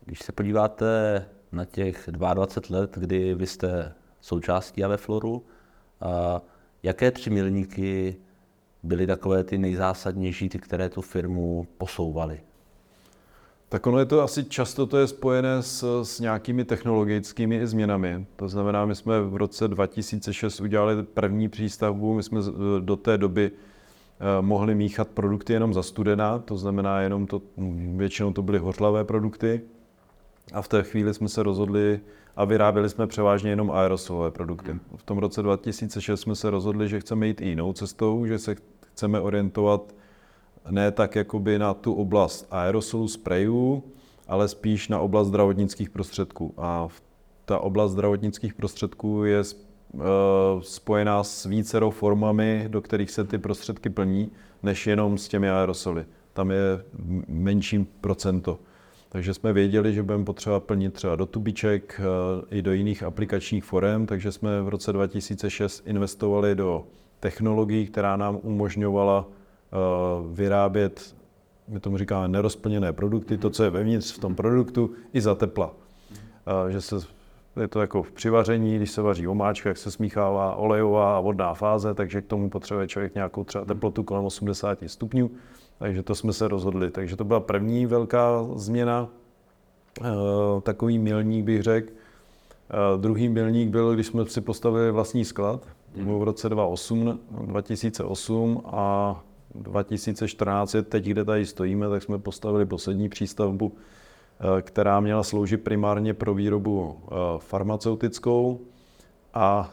Když 0.06 0.20
se 0.20 0.32
podíváte 0.32 1.26
na 1.52 1.66
těch 1.66 2.10
22 2.12 2.80
let, 2.80 2.98
kdy 2.98 3.36
vy 3.36 3.48
jste 3.48 3.94
součástí 4.22 4.84
Avefloru, 4.84 5.46
a 6.02 6.42
jaké 6.84 7.12
tři 7.12 7.30
milníky 7.30 8.16
byly 8.84 9.08
takové 9.08 9.44
ty 9.44 9.58
nejzásadnější, 9.58 10.50
ty, 10.50 10.60
které 10.60 10.90
tu 10.90 11.02
firmu 11.02 11.68
posouvaly? 11.78 12.42
Tak 13.69 13.88
ono 13.88 14.00
je 14.00 14.05
to 14.05 14.21
asi 14.21 14.43
často 14.43 14.86
to 14.86 14.97
je 14.97 15.07
spojené 15.07 15.63
s, 15.63 16.03
s 16.03 16.19
nějakými 16.19 16.65
technologickými 16.65 17.67
změnami. 17.67 18.25
To 18.36 18.50
znamená, 18.50 18.86
my 18.86 18.95
jsme 18.95 19.21
v 19.21 19.36
roce 19.36 19.67
2006 19.67 20.62
udělali 20.62 21.03
první 21.03 21.50
přístavbu, 21.50 22.13
my 22.13 22.24
jsme 22.24 22.41
do 22.79 22.95
té 22.95 23.17
doby 23.17 23.51
eh, 23.51 24.41
mohli 24.41 24.75
míchat 24.75 25.07
produkty 25.07 25.53
jenom 25.53 25.74
za 25.74 25.83
studena, 25.83 26.39
to 26.39 26.57
znamená 26.57 27.01
jenom 27.01 27.27
to, 27.27 27.41
většinou 27.95 28.33
to 28.33 28.41
byly 28.41 28.59
hořlavé 28.59 29.03
produkty. 29.03 29.62
A 30.53 30.62
v 30.62 30.67
té 30.67 30.83
chvíli 30.83 31.13
jsme 31.13 31.29
se 31.29 31.43
rozhodli 31.43 32.00
a 32.36 32.45
vyráběli 32.45 32.89
jsme 32.89 33.07
převážně 33.07 33.50
jenom 33.50 33.71
aerosolové 33.71 34.31
produkty. 34.31 34.79
V 34.95 35.03
tom 35.03 35.17
roce 35.17 35.41
2006 35.41 36.21
jsme 36.21 36.36
se 36.36 36.50
rozhodli, 36.50 36.89
že 36.89 37.00
chceme 37.00 37.27
jít 37.27 37.41
i 37.41 37.47
jinou 37.47 37.74
cestou, 37.74 38.25
že 38.25 38.39
se 38.39 38.55
chceme 38.93 39.19
orientovat 39.19 39.93
ne 40.69 40.91
tak 40.91 41.15
jakoby 41.15 41.59
na 41.59 41.74
tu 41.74 41.93
oblast 41.93 42.47
aerosolu 42.51 43.07
sprejů, 43.07 43.83
ale 44.27 44.47
spíš 44.47 44.88
na 44.88 45.00
oblast 45.00 45.27
zdravotnických 45.27 45.89
prostředků. 45.89 46.53
A 46.57 46.88
ta 47.45 47.59
oblast 47.59 47.91
zdravotnických 47.91 48.53
prostředků 48.53 49.24
je 49.24 49.39
eh, 49.41 50.00
spojená 50.62 51.24
s 51.24 51.45
vícerou 51.45 51.89
formami, 51.89 52.65
do 52.67 52.81
kterých 52.81 53.12
se 53.12 53.24
ty 53.24 53.38
prostředky 53.38 53.89
plní, 53.89 54.31
než 54.63 54.88
jenom 54.88 55.17
s 55.17 55.27
těmi 55.27 55.50
aerosoly. 55.50 56.05
Tam 56.33 56.51
je 56.51 56.83
menší 57.27 57.88
procento. 58.01 58.59
Takže 59.09 59.33
jsme 59.33 59.53
věděli, 59.53 59.93
že 59.93 60.03
budeme 60.03 60.25
potřeba 60.25 60.59
plnit 60.59 60.93
třeba 60.93 61.15
do 61.15 61.25
tubiček 61.25 62.01
eh, 62.01 62.57
i 62.57 62.62
do 62.62 62.71
jiných 62.71 63.03
aplikačních 63.03 63.63
forem, 63.63 64.05
takže 64.05 64.31
jsme 64.31 64.62
v 64.62 64.69
roce 64.69 64.93
2006 64.93 65.88
investovali 65.88 66.55
do 66.55 66.88
technologií, 67.19 67.88
která 67.88 68.17
nám 68.17 68.39
umožňovala 68.43 69.27
vyrábět, 70.31 71.15
my 71.67 71.79
tomu 71.79 71.97
říkáme 71.97 72.27
nerozplněné 72.27 72.93
produkty, 72.93 73.38
to, 73.38 73.50
co 73.50 73.63
je 73.63 73.69
vevnitř 73.69 74.13
v 74.13 74.19
tom 74.19 74.36
produktu, 74.36 74.91
i 75.13 75.21
za 75.21 75.36
tepla. 75.36 75.74
Eh, 76.47 76.71
že 76.71 76.81
se, 76.81 76.95
je 77.62 77.67
to 77.67 77.81
jako 77.81 78.03
v 78.03 78.12
přivaření, 78.12 78.75
když 78.75 78.91
se 78.91 79.01
vaří 79.01 79.27
omáčka, 79.27 79.69
jak 79.69 79.77
se 79.77 79.91
smíchává 79.91 80.55
olejová 80.55 81.17
a 81.17 81.19
vodná 81.19 81.53
fáze, 81.53 81.93
takže 81.93 82.21
k 82.21 82.27
tomu 82.27 82.50
potřebuje 82.50 82.88
člověk 82.88 83.15
nějakou 83.15 83.43
třeba 83.43 83.65
teplotu 83.65 84.03
kolem 84.03 84.25
80 84.25 84.79
stupňů. 84.88 85.31
Takže 85.79 86.03
to 86.03 86.15
jsme 86.15 86.33
se 86.33 86.47
rozhodli. 86.47 86.91
Takže 86.91 87.15
to 87.15 87.24
byla 87.24 87.39
první 87.39 87.86
velká 87.86 88.47
změna, 88.55 89.09
eh, 90.01 90.05
takový 90.62 91.00
milník 91.00 91.45
bych 91.45 91.63
řekl. 91.63 91.89
Eh, 92.69 92.97
druhý 92.97 93.29
milník 93.29 93.69
byl, 93.69 93.93
když 93.93 94.07
jsme 94.07 94.25
si 94.25 94.41
postavili 94.41 94.91
vlastní 94.91 95.25
sklad, 95.25 95.67
v 95.95 96.24
roce 96.24 96.50
2008, 96.50 97.19
2008 97.45 98.62
a 98.65 99.24
2014 99.56 100.75
teď, 100.89 101.06
kde 101.06 101.25
tady 101.25 101.46
stojíme, 101.46 101.89
tak 101.89 102.04
jsme 102.04 102.20
postavili 102.20 102.66
poslední 102.66 103.10
přístavbu, 103.10 103.74
eh, 103.75 104.62
která 104.62 105.00
měla 105.00 105.24
sloužit 105.24 105.63
primárně 105.63 106.13
pro 106.13 106.34
výrobu 106.34 107.00
farmaceutickou 107.38 108.60
a 109.34 109.72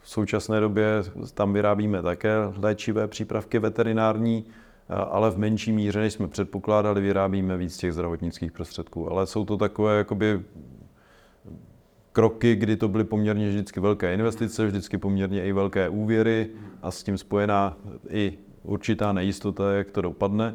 v 0.00 0.10
současné 0.10 0.60
době 0.60 0.86
tam 1.34 1.52
vyrábíme 1.52 2.02
také 2.02 2.34
léčivé 2.56 3.08
přípravky 3.08 3.58
veterinární, 3.58 4.44
ale 4.88 5.30
v 5.30 5.38
menší 5.38 5.72
míře, 5.72 6.00
než 6.00 6.12
jsme 6.12 6.28
předpokládali, 6.28 7.00
vyrábíme 7.00 7.56
víc 7.56 7.76
těch 7.76 7.92
zdravotnických 7.92 8.52
prostředků. 8.52 9.10
Ale 9.10 9.26
jsou 9.26 9.44
to 9.44 9.56
takové 9.56 9.98
jakoby 9.98 10.42
kroky, 12.12 12.56
kdy 12.56 12.76
to 12.76 12.88
byly 12.88 13.04
poměrně 13.04 13.48
vždycky 13.48 13.80
velké 13.80 14.14
investice, 14.14 14.66
vždycky 14.66 14.98
poměrně 14.98 15.44
i 15.44 15.52
velké 15.52 15.88
úvěry 15.88 16.50
a 16.82 16.90
s 16.90 17.02
tím 17.02 17.18
spojená 17.18 17.76
i 18.08 18.38
určitá 18.64 19.12
nejistota, 19.12 19.72
jak 19.72 19.90
to 19.90 20.02
dopadne. 20.02 20.54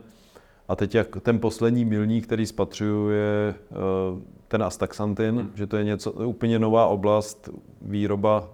A 0.68 0.76
teď 0.76 0.96
jak 0.96 1.08
ten 1.22 1.40
poslední 1.40 1.86
milník, 1.86 2.26
který 2.26 2.46
spatřuju, 2.46 3.10
je 3.10 3.56
eh, 3.56 3.76
ten 4.48 4.64
astaxantin, 4.64 5.52
že 5.56 5.68
to 5.68 5.78
je 5.78 5.84
něco 5.84 6.12
úplně 6.12 6.60
nová 6.60 6.88
oblast, 6.88 7.50
výroba 7.82 8.50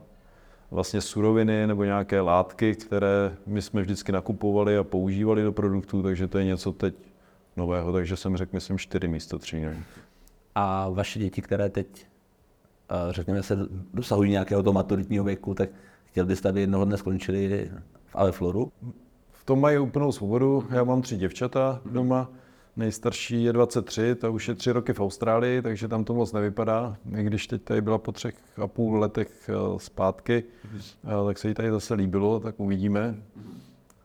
vlastně 0.71 1.01
suroviny 1.01 1.67
nebo 1.67 1.83
nějaké 1.83 2.21
látky, 2.21 2.75
které 2.75 3.35
my 3.47 3.61
jsme 3.61 3.81
vždycky 3.81 4.11
nakupovali 4.11 4.77
a 4.77 4.83
používali 4.83 5.43
do 5.43 5.51
produktů, 5.51 6.03
takže 6.03 6.27
to 6.27 6.37
je 6.37 6.45
něco 6.45 6.71
teď 6.71 6.95
nového, 7.57 7.93
takže 7.93 8.17
jsem 8.17 8.37
řekl, 8.37 8.51
myslím, 8.53 8.77
čtyři 8.77 9.07
místo 9.07 9.39
tři. 9.39 9.69
A 10.55 10.89
vaše 10.89 11.19
děti, 11.19 11.41
které 11.41 11.69
teď, 11.69 12.07
eh, 12.89 13.13
řekněme, 13.13 13.43
se 13.43 13.57
dosahují 13.93 14.31
nějakého 14.31 14.63
toho 14.63 14.73
maturitního 14.73 15.23
věku, 15.23 15.53
tak 15.53 15.69
chtěl 16.05 16.25
byste, 16.25 16.49
aby 16.49 16.61
jednoho 16.61 16.85
dne 16.85 16.97
skončili 16.97 17.71
v 18.05 18.15
Avefloru? 18.15 18.71
Tom 19.45 19.61
mají 19.61 19.77
úplnou 19.77 20.11
svobodu. 20.11 20.67
Já 20.69 20.83
mám 20.83 21.01
tři 21.01 21.17
děvčata 21.17 21.81
doma. 21.85 22.29
Nejstarší 22.75 23.43
je 23.43 23.53
23, 23.53 24.15
ta 24.15 24.29
už 24.29 24.47
je 24.47 24.55
tři 24.55 24.71
roky 24.71 24.93
v 24.93 24.99
Austrálii, 24.99 25.61
takže 25.61 25.87
tam 25.87 26.03
to 26.03 26.13
moc 26.13 26.33
nevypadá. 26.33 26.97
I 27.17 27.23
když 27.23 27.47
teď 27.47 27.61
tady 27.61 27.81
byla 27.81 27.97
po 27.97 28.11
třech 28.11 28.35
a 28.63 28.67
půl 28.67 28.99
letech 28.99 29.49
eh, 29.49 29.53
zpátky, 29.77 30.43
mm-hmm. 30.43 31.25
tak 31.25 31.37
se 31.37 31.47
jí 31.47 31.53
tady 31.53 31.71
zase 31.71 31.93
líbilo, 31.93 32.39
tak 32.39 32.59
uvidíme. 32.59 33.15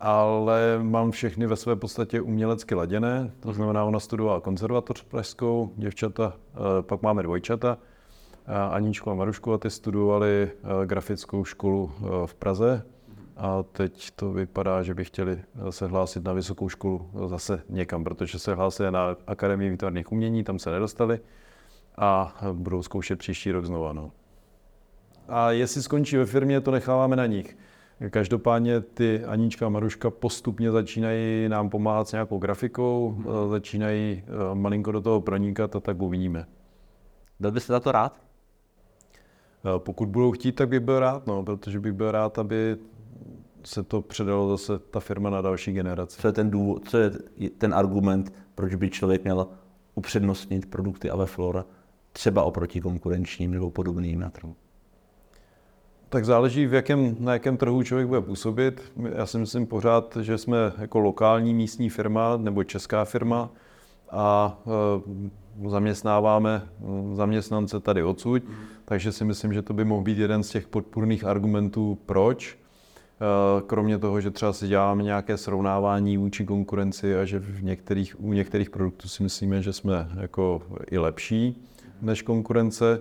Ale 0.00 0.78
mám 0.82 1.10
všechny 1.10 1.46
ve 1.46 1.56
své 1.56 1.76
podstatě 1.76 2.20
umělecky 2.20 2.74
laděné, 2.74 3.30
to 3.40 3.52
znamená, 3.52 3.84
ona 3.84 4.00
studovala 4.00 4.40
konzervatoř 4.40 5.02
pražskou, 5.02 5.72
děvčata, 5.76 6.32
eh, 6.36 6.82
pak 6.82 7.02
máme 7.02 7.22
dvojčata, 7.22 7.78
Aničku 8.70 9.10
a 9.10 9.14
Marušku 9.14 9.52
a 9.52 9.58
ty 9.58 9.70
studovali 9.70 10.50
grafickou 10.84 11.44
školu 11.44 11.92
v 12.26 12.34
Praze 12.34 12.82
a 13.40 13.62
teď 13.62 14.10
to 14.10 14.32
vypadá, 14.32 14.82
že 14.82 14.94
by 14.94 15.04
chtěli 15.04 15.42
se 15.70 15.86
hlásit 15.86 16.24
na 16.24 16.32
vysokou 16.32 16.68
školu 16.68 17.10
zase 17.26 17.62
někam, 17.68 18.04
protože 18.04 18.38
se 18.38 18.54
hlásili 18.54 18.90
na 18.90 19.16
Akademii 19.26 19.70
výtvarných 19.70 20.12
umění, 20.12 20.44
tam 20.44 20.58
se 20.58 20.70
nedostali 20.70 21.20
a 21.96 22.36
budou 22.52 22.82
zkoušet 22.82 23.18
příští 23.18 23.52
rok 23.52 23.64
znova. 23.64 23.92
No. 23.92 24.12
A 25.28 25.50
jestli 25.50 25.82
skončí 25.82 26.16
ve 26.16 26.26
firmě, 26.26 26.60
to 26.60 26.70
necháváme 26.70 27.16
na 27.16 27.26
nich. 27.26 27.56
Každopádně 28.10 28.80
ty 28.80 29.24
Anička 29.24 29.66
a 29.66 29.68
Maruška 29.68 30.10
postupně 30.10 30.70
začínají 30.70 31.48
nám 31.48 31.70
pomáhat 31.70 32.08
s 32.08 32.12
nějakou 32.12 32.38
grafikou, 32.38 33.10
hmm. 33.10 33.50
začínají 33.50 34.22
eh, 34.22 34.54
malinko 34.54 34.92
do 34.92 35.00
toho 35.00 35.20
pronikat 35.20 35.76
a 35.76 35.80
tak 35.80 36.02
uvidíme. 36.02 36.46
Byl 37.40 37.52
byste 37.52 37.72
za 37.72 37.80
to 37.80 37.92
rád? 37.92 38.20
Eh, 39.64 39.78
pokud 39.78 40.08
budou 40.08 40.32
chtít, 40.32 40.52
tak 40.52 40.68
bych 40.68 40.80
byl 40.80 41.00
rád, 41.00 41.26
no, 41.26 41.42
protože 41.42 41.80
bych 41.80 41.92
byl 41.92 42.10
rád, 42.10 42.38
aby 42.38 42.76
se 43.64 43.82
to 43.82 44.02
předalo 44.02 44.50
zase 44.50 44.78
ta 44.78 45.00
firma 45.00 45.30
na 45.30 45.40
další 45.40 45.72
generaci. 45.72 46.20
Co 46.20 46.28
je 46.28 46.32
ten 46.32 46.50
důvod, 46.50 46.88
co 46.88 46.98
je 46.98 47.10
ten 47.58 47.74
argument, 47.74 48.32
proč 48.54 48.74
by 48.74 48.90
člověk 48.90 49.24
měl 49.24 49.48
upřednostnit 49.94 50.70
produkty 50.70 51.10
Aveflora 51.10 51.64
třeba 52.12 52.42
oproti 52.42 52.80
konkurenčním 52.80 53.50
nebo 53.50 53.70
podobným 53.70 54.20
na 54.20 54.30
trhu? 54.30 54.56
Tak 56.08 56.24
záleží, 56.24 56.66
v 56.66 56.74
jakém, 56.74 57.16
na 57.18 57.32
jakém 57.32 57.56
trhu 57.56 57.82
člověk 57.82 58.08
bude 58.08 58.20
působit. 58.20 58.92
Já 59.14 59.26
si 59.26 59.38
myslím 59.38 59.66
pořád, 59.66 60.16
že 60.20 60.38
jsme 60.38 60.56
jako 60.78 60.98
lokální 60.98 61.54
místní 61.54 61.88
firma 61.88 62.36
nebo 62.36 62.64
česká 62.64 63.04
firma 63.04 63.50
a 64.10 64.58
e, 65.66 65.68
zaměstnáváme 65.68 66.62
e, 67.12 67.16
zaměstnance 67.16 67.80
tady 67.80 68.02
odsud, 68.02 68.42
takže 68.84 69.12
si 69.12 69.24
myslím, 69.24 69.52
že 69.52 69.62
to 69.62 69.72
by 69.72 69.84
mohl 69.84 70.02
být 70.02 70.18
jeden 70.18 70.42
z 70.42 70.50
těch 70.50 70.68
podpůrných 70.68 71.24
argumentů, 71.24 71.98
proč. 72.06 72.59
Eh, 73.22 73.62
kromě 73.66 73.98
toho, 73.98 74.20
že 74.20 74.30
třeba 74.30 74.52
si 74.52 74.68
děláme 74.68 75.02
nějaké 75.02 75.36
srovnávání 75.36 76.16
vůči 76.16 76.46
konkurenci 76.46 77.16
a 77.18 77.24
že 77.24 77.38
v 77.38 77.62
některých, 77.62 78.20
u 78.20 78.32
některých 78.32 78.70
produktů 78.70 79.08
si 79.08 79.22
myslíme, 79.22 79.62
že 79.62 79.72
jsme 79.72 80.08
jako 80.20 80.62
i 80.90 80.98
lepší 80.98 81.66
než 82.02 82.22
konkurence, 82.22 83.00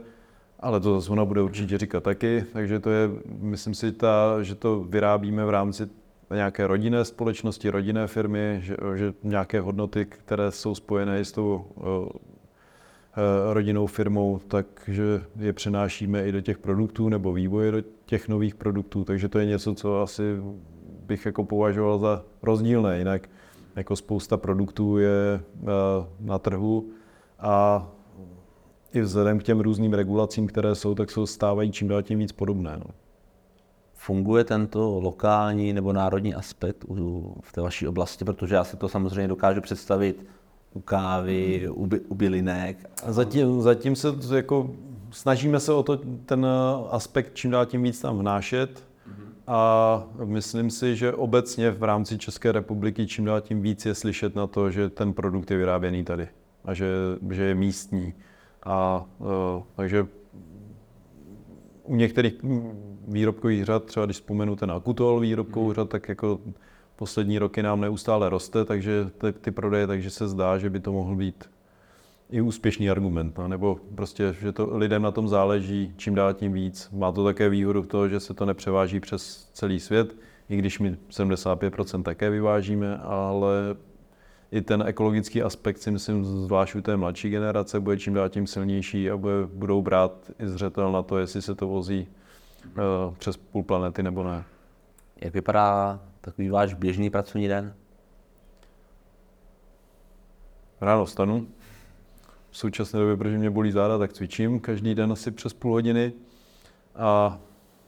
ale 0.60 0.80
to 0.80 1.00
zase 1.00 1.12
ona 1.12 1.26
bude 1.26 1.42
určitě 1.42 1.78
říkat 1.78 2.04
taky, 2.04 2.44
takže 2.54 2.80
to 2.80 2.90
je, 2.90 3.10
myslím 3.26 3.74
si, 3.74 3.92
ta, 3.92 4.44
že 4.44 4.56
to 4.56 4.80
vyrábíme 4.80 5.46
v 5.46 5.50
rámci 5.50 5.90
nějaké 6.34 6.68
rodinné 6.68 7.06
společnosti, 7.06 7.70
rodinné 7.70 8.08
firmy, 8.08 8.60
že, 8.64 8.78
že 8.96 9.14
nějaké 9.24 9.60
hodnoty, 9.60 10.06
které 10.06 10.52
jsou 10.52 10.76
spojené 10.76 11.26
s 11.26 11.32
tou 11.32 11.66
eh, 11.78 12.20
rodinnou 13.54 13.88
firmou, 13.88 14.40
takže 14.48 15.22
je 15.40 15.54
přenášíme 15.54 16.28
i 16.28 16.32
do 16.32 16.42
těch 16.42 16.58
produktů 16.58 17.10
nebo 17.10 17.34
vývoje 17.34 17.72
do 17.72 17.82
těch 18.06 18.28
nových 18.28 18.56
produktů, 18.56 19.04
takže 19.04 19.30
to 19.30 19.40
je 19.40 19.46
něco, 19.46 19.76
co 19.76 20.02
asi 20.02 20.24
bych 21.06 21.26
jako 21.26 21.44
považoval 21.44 22.00
za 22.00 22.24
rozdílné. 22.42 22.98
Jinak 22.98 23.30
jako 23.76 23.96
spousta 23.96 24.38
produktů 24.38 24.98
je 24.98 25.40
eh, 25.40 25.68
na 26.20 26.40
trhu 26.40 26.90
a 27.40 27.88
i 28.94 29.02
vzhledem 29.02 29.40
k 29.40 29.44
těm 29.44 29.60
různým 29.60 29.94
regulacím, 29.94 30.48
které 30.48 30.76
jsou, 30.76 30.96
tak 30.96 31.12
jsou 31.12 31.26
stávají 31.26 31.72
čím 31.72 31.88
dál 31.88 32.02
tím 32.02 32.20
víc 32.20 32.32
podobné. 32.32 32.78
No. 32.78 32.86
Funguje 33.94 34.44
tento 34.44 35.00
lokální 35.00 35.74
nebo 35.74 35.94
národní 35.94 36.36
aspekt 36.36 36.86
v 37.42 37.52
té 37.52 37.62
vaší 37.62 37.88
oblasti, 37.88 38.26
protože 38.26 38.56
já 38.56 38.64
si 38.64 38.78
to 38.78 38.90
samozřejmě 38.90 39.28
dokážu 39.28 39.62
představit 39.62 40.26
u 40.74 40.80
kávy, 40.80 41.70
u, 41.70 41.86
by, 41.86 42.00
u 42.00 42.16
bylinek. 42.16 42.90
Zatím, 43.08 43.62
zatím 43.62 43.96
se 43.96 44.08
jako 44.36 44.72
snažíme 45.12 45.60
se 45.60 45.74
o 45.74 45.84
to 45.84 45.98
ten 46.26 46.48
aspekt 46.90 47.32
čím 47.34 47.52
dál 47.52 47.66
tím 47.66 47.84
víc 47.84 48.02
tam 48.02 48.18
vnášet 48.20 48.90
a 49.52 50.04
myslím 50.26 50.70
si, 50.70 50.96
že 50.96 51.14
obecně 51.14 51.72
v 51.72 51.84
rámci 51.84 52.18
České 52.18 52.52
republiky 52.52 53.08
čím 53.08 53.26
dál 53.26 53.42
tím 53.42 53.62
víc 53.62 53.86
je 53.86 53.96
slyšet 53.96 54.36
na 54.36 54.48
to, 54.48 54.72
že 54.72 54.90
ten 54.90 55.14
produkt 55.14 55.52
je 55.52 55.58
vyráběný 55.58 56.04
tady. 56.04 56.28
a 56.66 56.74
že, 56.74 56.88
že 57.32 57.44
je 57.44 57.56
místní. 57.56 58.14
A 58.64 59.06
uh, 59.20 59.28
takže 59.76 60.08
u 61.84 61.96
některých 61.96 62.34
výrobkových 63.08 63.66
řad, 63.66 63.86
třeba 63.86 64.06
když 64.06 64.18
vzpomenu 64.18 64.56
ten 64.56 64.72
Akutol 64.72 65.20
výrobkový 65.20 65.66
mhm. 65.66 65.76
řad, 65.76 65.90
tak 65.90 66.10
jako 66.10 66.40
poslední 67.00 67.40
roky 67.40 67.64
nám 67.64 67.82
neustále 67.82 68.30
roste, 68.30 68.66
takže 68.66 69.10
ty, 69.18 69.32
ty 69.34 69.52
prodeje, 69.52 69.88
takže 69.88 70.10
se 70.10 70.28
zdá, 70.28 70.58
že 70.58 70.70
by 70.70 70.80
to 70.80 70.92
mohl 70.92 71.16
být 71.16 71.50
i 72.30 72.42
úspěšný 72.42 72.90
argument, 72.90 73.38
no, 73.38 73.48
nebo 73.48 73.80
prostě, 73.96 74.36
že 74.42 74.52
to 74.52 74.78
lidem 74.78 75.02
na 75.02 75.12
tom 75.12 75.28
záleží, 75.28 75.94
čím 75.98 76.16
dál 76.16 76.34
tím 76.34 76.54
víc. 76.54 76.90
Má 76.92 77.12
to 77.12 77.24
také 77.24 77.50
výhodu 77.50 77.82
v 77.82 77.88
toho, 77.88 78.10
že 78.10 78.20
se 78.20 78.34
to 78.34 78.46
nepřeváží 78.46 79.00
přes 79.00 79.50
celý 79.54 79.80
svět, 79.80 80.16
i 80.50 80.58
když 80.58 80.80
my 80.80 80.98
75% 81.10 82.04
také 82.04 82.30
vyvážíme, 82.30 82.98
ale 82.98 83.76
i 84.52 84.62
ten 84.62 84.84
ekologický 84.88 85.42
aspekt 85.42 85.78
si 85.78 85.92
myslím, 85.92 86.26
zvlášť 86.26 86.76
u 86.76 86.82
té 86.82 86.98
mladší 86.98 87.30
generace, 87.30 87.80
bude 87.80 87.98
čím 87.98 88.14
dál 88.14 88.30
tím 88.30 88.48
silnější 88.48 89.12
a 89.12 89.18
bude, 89.18 89.34
budou 89.54 89.82
brát 89.82 90.32
i 90.40 90.48
zřetel 90.48 90.92
na 90.92 91.02
to, 91.02 91.18
jestli 91.18 91.42
se 91.42 91.56
to 91.56 91.68
vozí 91.68 92.08
uh, 92.66 93.16
přes 93.16 93.38
půl 93.38 93.64
planety 93.64 94.04
nebo 94.04 94.24
ne. 94.24 94.44
Jak 95.22 95.34
vypadá 95.34 96.00
takový 96.22 96.50
váš 96.50 96.74
běžný 96.74 97.10
pracovní 97.10 97.48
den? 97.48 97.76
Ráno 100.82 101.08
stanu. 101.08 101.48
V 102.52 102.58
současné 102.58 103.00
době, 103.00 103.18
protože 103.18 103.38
mě 103.38 103.50
bolí 103.50 103.72
záda, 103.72 103.98
tak 103.98 104.14
cvičím 104.14 104.60
každý 104.60 104.96
den 104.96 105.12
asi 105.12 105.32
přes 105.32 105.54
půl 105.54 105.72
hodiny. 105.72 106.14
A 106.96 107.40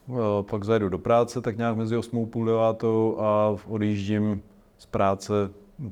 e, 0.08 0.42
pak 0.42 0.64
zajdu 0.64 0.88
do 0.88 0.98
práce, 0.98 1.40
tak 1.40 1.56
nějak 1.56 1.76
mezi 1.76 1.96
8 1.96 2.26
půl 2.26 2.46
devátou 2.46 3.20
a 3.20 3.58
odjíždím 3.66 4.42
z 4.78 4.86
práce 4.86 5.50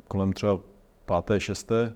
kolem 0.09 0.32
třeba 0.32 0.61
páté, 1.04 1.40
šesté. 1.40 1.94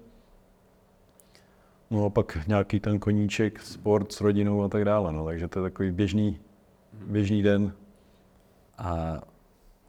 No 1.91 2.05
a 2.05 2.11
pak 2.11 2.47
nějaký 2.47 2.81
ten 2.81 2.99
koníček, 2.99 3.61
sport 3.61 4.13
s 4.13 4.21
rodinou 4.21 4.63
a 4.63 4.69
tak 4.69 4.85
dále. 4.85 5.13
No. 5.13 5.25
Takže 5.25 5.49
to 5.49 5.59
je 5.59 5.63
takový 5.63 5.91
běžný, 5.93 6.39
běžný 6.93 7.43
den. 7.43 7.73
A 8.79 9.21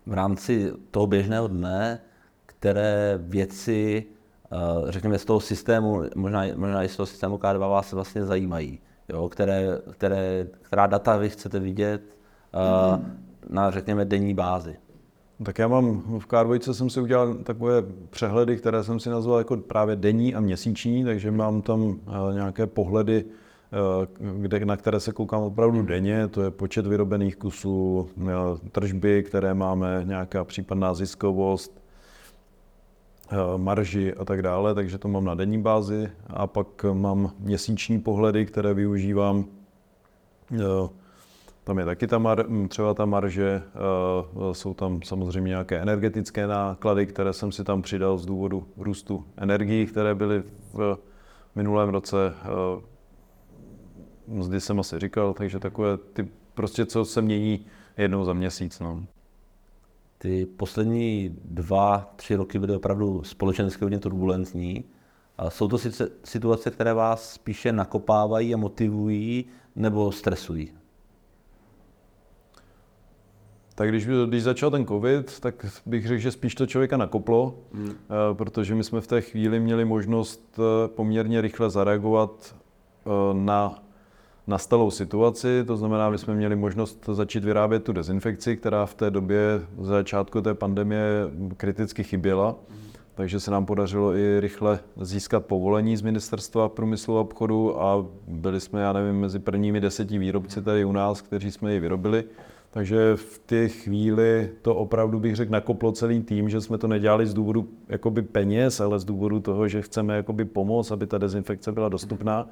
v 0.05 0.13
rámci 0.13 0.71
toho 0.91 1.07
běžného 1.07 1.47
dne, 1.47 2.00
které 2.45 3.19
věci, 3.21 4.05
eh, 4.51 4.57
řekněme, 4.91 5.19
z 5.19 5.25
toho 5.25 5.39
systému, 5.39 6.01
možná, 6.15 6.43
možná 6.55 6.83
i 6.83 6.89
z 6.89 6.97
toho 6.97 7.07
systému 7.07 7.38
K2 7.38 7.69
vás 7.69 7.93
vlastně 7.93 8.25
zajímají, 8.25 8.79
jo, 9.09 9.29
které, 9.29 9.67
které, 9.91 10.47
která 10.62 10.88
data 10.88 11.17
vy 11.17 11.29
chcete 11.29 11.59
vidět 11.59 12.01
uh, 12.55 13.00
na, 13.50 13.71
řekněme, 13.71 14.05
denní 14.05 14.33
bázi. 14.33 14.77
Tak 15.43 15.59
já 15.59 15.67
mám 15.67 16.01
v 16.19 16.27
K2 16.27 16.71
jsem 16.71 16.89
si 16.89 17.01
udělal 17.01 17.33
takové 17.33 17.83
přehledy, 18.09 18.57
které 18.57 18.83
jsem 18.83 19.00
si 19.00 19.09
nazval 19.09 19.38
jako 19.38 19.57
právě 19.57 19.95
denní 19.95 20.35
a 20.35 20.39
měsíční, 20.39 21.03
takže 21.03 21.31
mám 21.31 21.62
tam 21.62 21.95
eh, 22.07 22.33
nějaké 22.33 22.67
pohledy, 22.67 23.25
kde, 24.20 24.65
na 24.65 24.77
které 24.77 25.00
se 25.00 25.12
koukám 25.12 25.41
opravdu 25.41 25.82
denně, 25.82 26.27
to 26.27 26.41
je 26.41 26.51
počet 26.51 26.88
vyrobených 26.88 27.36
kusů, 27.36 28.10
eh, 28.22 28.70
tržby, 28.72 29.24
které 29.24 29.53
máme, 29.53 30.01
nějaká 30.03 30.44
případná 30.44 30.94
ziskovost, 30.94 31.84
eh, 33.32 33.36
marži 33.58 34.13
a 34.13 34.25
tak 34.25 34.41
dále, 34.41 34.75
takže 34.75 34.98
to 34.98 35.08
mám 35.08 35.25
na 35.25 35.36
denní 35.36 35.62
bázi 35.62 36.10
a 36.27 36.48
pak 36.48 36.86
mám 36.94 37.32
měsíční 37.39 38.00
pohledy, 38.00 38.46
které 38.46 38.74
využívám. 38.74 39.46
Tam 41.63 41.79
je 41.79 41.86
taky 41.86 42.08
ta 42.08 42.17
mar, 42.17 42.46
hm, 42.48 42.67
třeba 42.67 42.94
ta 42.94 43.05
marže, 43.05 43.61
jsou 44.51 44.74
tam 44.74 45.01
samozřejmě 45.01 45.50
nějaké 45.50 45.77
energetické 45.81 46.48
náklady, 46.48 47.05
které 47.05 47.33
jsem 47.33 47.51
si 47.51 47.64
tam 47.64 47.81
přidal 47.81 48.18
z 48.18 48.25
důvodu 48.25 48.68
růstu 48.77 49.25
energií, 49.38 49.85
které 49.85 50.16
byly 50.16 50.44
v 50.74 50.98
minulém 51.55 51.90
roce 51.90 52.33
mzdy 54.27 54.61
jsem 54.61 54.79
asi 54.79 55.00
říkal, 55.00 55.33
takže 55.33 55.59
takové 55.59 55.98
ty 55.98 56.27
prostě, 56.53 56.85
co 56.85 57.05
se 57.05 57.22
mění 57.22 57.66
jednou 57.98 58.25
za 58.25 58.33
měsíc. 58.33 58.79
No. 58.79 59.05
Ty 60.18 60.46
poslední 60.46 61.38
dva, 61.46 62.14
tři 62.16 62.35
roky 62.35 62.59
byly 62.59 62.75
opravdu 62.75 63.24
společensky 63.24 63.85
hodně 63.85 64.00
turbulentní. 64.00 64.83
A 65.38 65.50
jsou 65.50 65.68
to 65.68 65.77
sice 65.77 66.09
situace, 66.24 66.72
které 66.72 66.94
vás 66.94 67.33
spíše 67.33 67.72
nakopávají 67.72 68.53
a 68.53 68.57
motivují 68.57 69.46
nebo 69.75 70.11
stresují? 70.11 70.72
Tak 73.75 73.90
když, 73.90 74.07
když 74.27 74.44
začal 74.44 74.72
ten 74.72 74.85
covid, 74.85 75.40
tak 75.40 75.66
bych 75.85 76.07
řekl, 76.07 76.22
že 76.22 76.31
spíš 76.31 76.55
to 76.55 76.66
člověka 76.66 76.98
nakoplo, 76.98 77.55
hmm. 77.74 77.96
protože 78.33 78.75
my 78.75 78.83
jsme 78.83 79.01
v 79.01 79.07
té 79.07 79.22
chvíli 79.22 79.59
měli 79.59 79.85
možnost 79.85 80.59
eh, 80.59 80.88
poměrně 80.88 81.42
rychle 81.42 81.70
zareagovat 81.70 82.55
eh, 82.55 83.09
na 83.33 83.84
nastalou 84.48 84.92
situaci, 84.92 85.64
to 85.68 85.77
znamená, 85.77 86.12
že 86.12 86.18
jsme 86.18 86.36
měli 86.36 86.55
možnost 86.55 87.10
začít 87.12 87.44
vyrábět 87.44 87.84
tu 87.84 87.94
dezinfekci, 87.94 88.58
která 88.58 88.86
v 88.86 88.94
té 88.94 89.12
době 89.12 89.62
za 89.77 89.94
začátku 89.94 90.42
té 90.42 90.53
pandemie 90.53 91.03
kriticky 91.58 92.03
chyběla. 92.03 92.55
Takže 93.16 93.40
se 93.40 93.51
nám 93.51 93.66
podařilo 93.66 94.16
i 94.16 94.40
rychle 94.40 94.79
získat 95.01 95.46
povolení 95.46 95.98
z 95.98 96.01
Ministerstva 96.01 96.70
průmyslu 96.70 97.18
a 97.18 97.22
obchodu 97.22 97.81
a 97.81 98.05
byli 98.27 98.60
jsme, 98.60 98.81
já 98.81 98.94
nevím, 98.94 99.20
mezi 99.20 99.40
prvními 99.40 99.81
deseti 99.81 100.18
výrobci 100.18 100.62
tady 100.62 100.86
u 100.86 100.92
nás, 100.92 101.22
kteří 101.22 101.51
jsme 101.51 101.74
ji 101.74 101.79
vyrobili. 101.79 102.24
Takže 102.72 103.16
v 103.16 103.40
té 103.46 103.68
chvíli 103.70 104.50
to 104.62 104.75
opravdu 104.75 105.20
bych 105.20 105.36
řekl 105.36 105.51
nakoplo 105.51 105.92
celý 105.92 106.22
tým, 106.24 106.50
že 106.50 106.62
jsme 106.62 106.77
to 106.77 106.88
nedělali 106.88 107.27
z 107.27 107.34
důvodu 107.34 107.68
jakoby 107.90 108.22
peněz, 108.22 108.79
ale 108.79 109.00
z 109.00 109.05
důvodu 109.05 109.40
toho, 109.40 109.68
že 109.68 109.81
chceme 109.81 110.16
jakoby 110.16 110.46
pomoct, 110.46 110.92
aby 110.92 111.08
ta 111.08 111.18
dezinfekce 111.18 111.72
byla 111.72 111.90
dostupná 111.90 112.48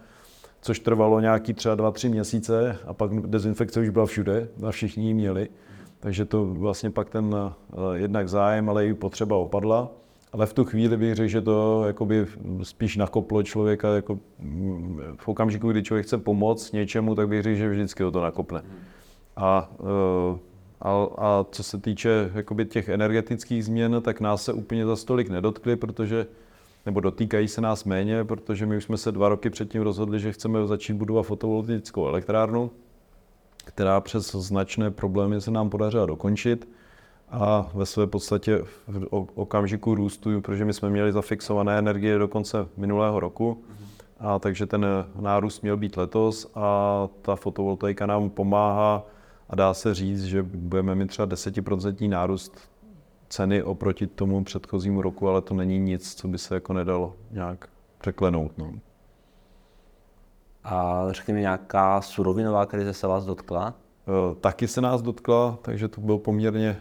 což 0.63 0.79
trvalo 0.79 1.19
nějaký 1.19 1.53
třeba 1.53 1.75
dva, 1.75 1.91
tři 1.91 2.09
měsíce 2.09 2.77
a 2.87 2.93
pak 2.93 3.11
dezinfekce 3.13 3.79
už 3.79 3.89
byla 3.89 4.05
všude 4.05 4.47
a 4.67 4.71
všichni 4.71 5.07
ji 5.07 5.13
měli. 5.13 5.49
Takže 5.99 6.25
to 6.25 6.45
vlastně 6.45 6.89
pak 6.89 7.09
ten 7.09 7.25
uh, 7.25 7.51
jednak 7.93 8.29
zájem, 8.29 8.69
ale 8.69 8.87
i 8.87 8.93
potřeba 8.93 9.35
opadla. 9.37 9.91
Ale 10.31 10.45
v 10.45 10.53
tu 10.53 10.65
chvíli 10.65 10.97
bych 10.97 11.15
řekl, 11.15 11.27
že 11.27 11.41
to 11.41 11.83
jakoby 11.87 12.25
spíš 12.63 12.97
nakoplo 12.97 13.43
člověka 13.43 13.95
jako 13.95 14.19
mm, 14.39 15.01
v 15.17 15.27
okamžiku, 15.27 15.71
kdy 15.71 15.83
člověk 15.83 16.05
chce 16.05 16.17
pomoct 16.17 16.71
něčemu, 16.71 17.15
tak 17.15 17.27
bych 17.27 17.43
řekl, 17.43 17.57
že 17.57 17.69
vždycky 17.69 18.03
ho 18.03 18.11
to 18.11 18.21
nakopne. 18.21 18.63
A, 19.35 19.71
uh, 19.79 20.37
a, 20.81 21.07
a 21.17 21.45
co 21.51 21.63
se 21.63 21.77
týče 21.77 22.31
jakoby 22.33 22.65
těch 22.65 22.89
energetických 22.89 23.65
změn, 23.65 24.01
tak 24.01 24.21
nás 24.21 24.43
se 24.43 24.53
úplně 24.53 24.85
za 24.85 24.95
stolik 24.95 25.29
nedotkly, 25.29 25.75
protože 25.75 26.27
nebo 26.85 26.99
dotýkají 26.99 27.47
se 27.47 27.61
nás 27.61 27.83
méně, 27.83 28.23
protože 28.23 28.65
my 28.65 28.77
už 28.77 28.83
jsme 28.83 28.97
se 28.97 29.11
dva 29.11 29.29
roky 29.29 29.49
předtím 29.49 29.81
rozhodli, 29.81 30.19
že 30.19 30.31
chceme 30.31 30.67
začít 30.67 30.93
budovat 30.93 31.23
fotovoltaickou 31.23 32.07
elektrárnu, 32.07 32.71
která 33.65 34.01
přes 34.01 34.31
značné 34.31 34.91
problémy 34.91 35.41
se 35.41 35.51
nám 35.51 35.69
podařila 35.69 36.05
dokončit 36.05 36.67
a 37.29 37.71
ve 37.73 37.85
své 37.85 38.07
podstatě 38.07 38.63
v 38.87 39.07
okamžiku 39.35 39.95
růstu, 39.95 40.41
protože 40.41 40.65
my 40.65 40.73
jsme 40.73 40.89
měli 40.89 41.11
zafixované 41.11 41.77
energie 41.77 42.17
do 42.17 42.27
konce 42.27 42.67
minulého 42.77 43.19
roku, 43.19 43.63
a 44.19 44.39
takže 44.39 44.65
ten 44.65 44.85
nárůst 45.19 45.61
měl 45.61 45.77
být 45.77 45.97
letos 45.97 46.51
a 46.55 47.07
ta 47.21 47.35
fotovoltaika 47.35 48.05
nám 48.05 48.29
pomáhá 48.29 49.05
a 49.49 49.55
dá 49.55 49.73
se 49.73 49.93
říct, 49.93 50.23
že 50.23 50.43
budeme 50.43 50.95
mít 50.95 51.07
třeba 51.07 51.27
10% 51.27 52.09
nárůst 52.09 52.72
ceny 53.33 53.63
oproti 53.63 54.07
tomu 54.07 54.43
předchozímu 54.43 55.01
roku, 55.01 55.29
ale 55.29 55.41
to 55.41 55.53
není 55.53 55.79
nic, 55.79 56.15
co 56.15 56.27
by 56.27 56.37
se 56.37 56.55
jako 56.55 56.73
nedalo 56.73 57.15
nějak 57.31 57.69
překlenout. 57.97 58.57
No. 58.57 58.73
A 60.63 61.05
řekněme, 61.11 61.39
nějaká 61.39 62.01
surovinová 62.01 62.65
krize 62.65 62.93
se 62.93 63.07
vás 63.07 63.25
dotkla? 63.25 63.73
E, 63.73 64.35
taky 64.35 64.67
se 64.67 64.81
nás 64.81 65.01
dotkla, 65.01 65.57
takže 65.61 65.87
to 65.87 66.01
bylo 66.01 66.19
poměrně 66.19 66.69
e, 66.69 66.77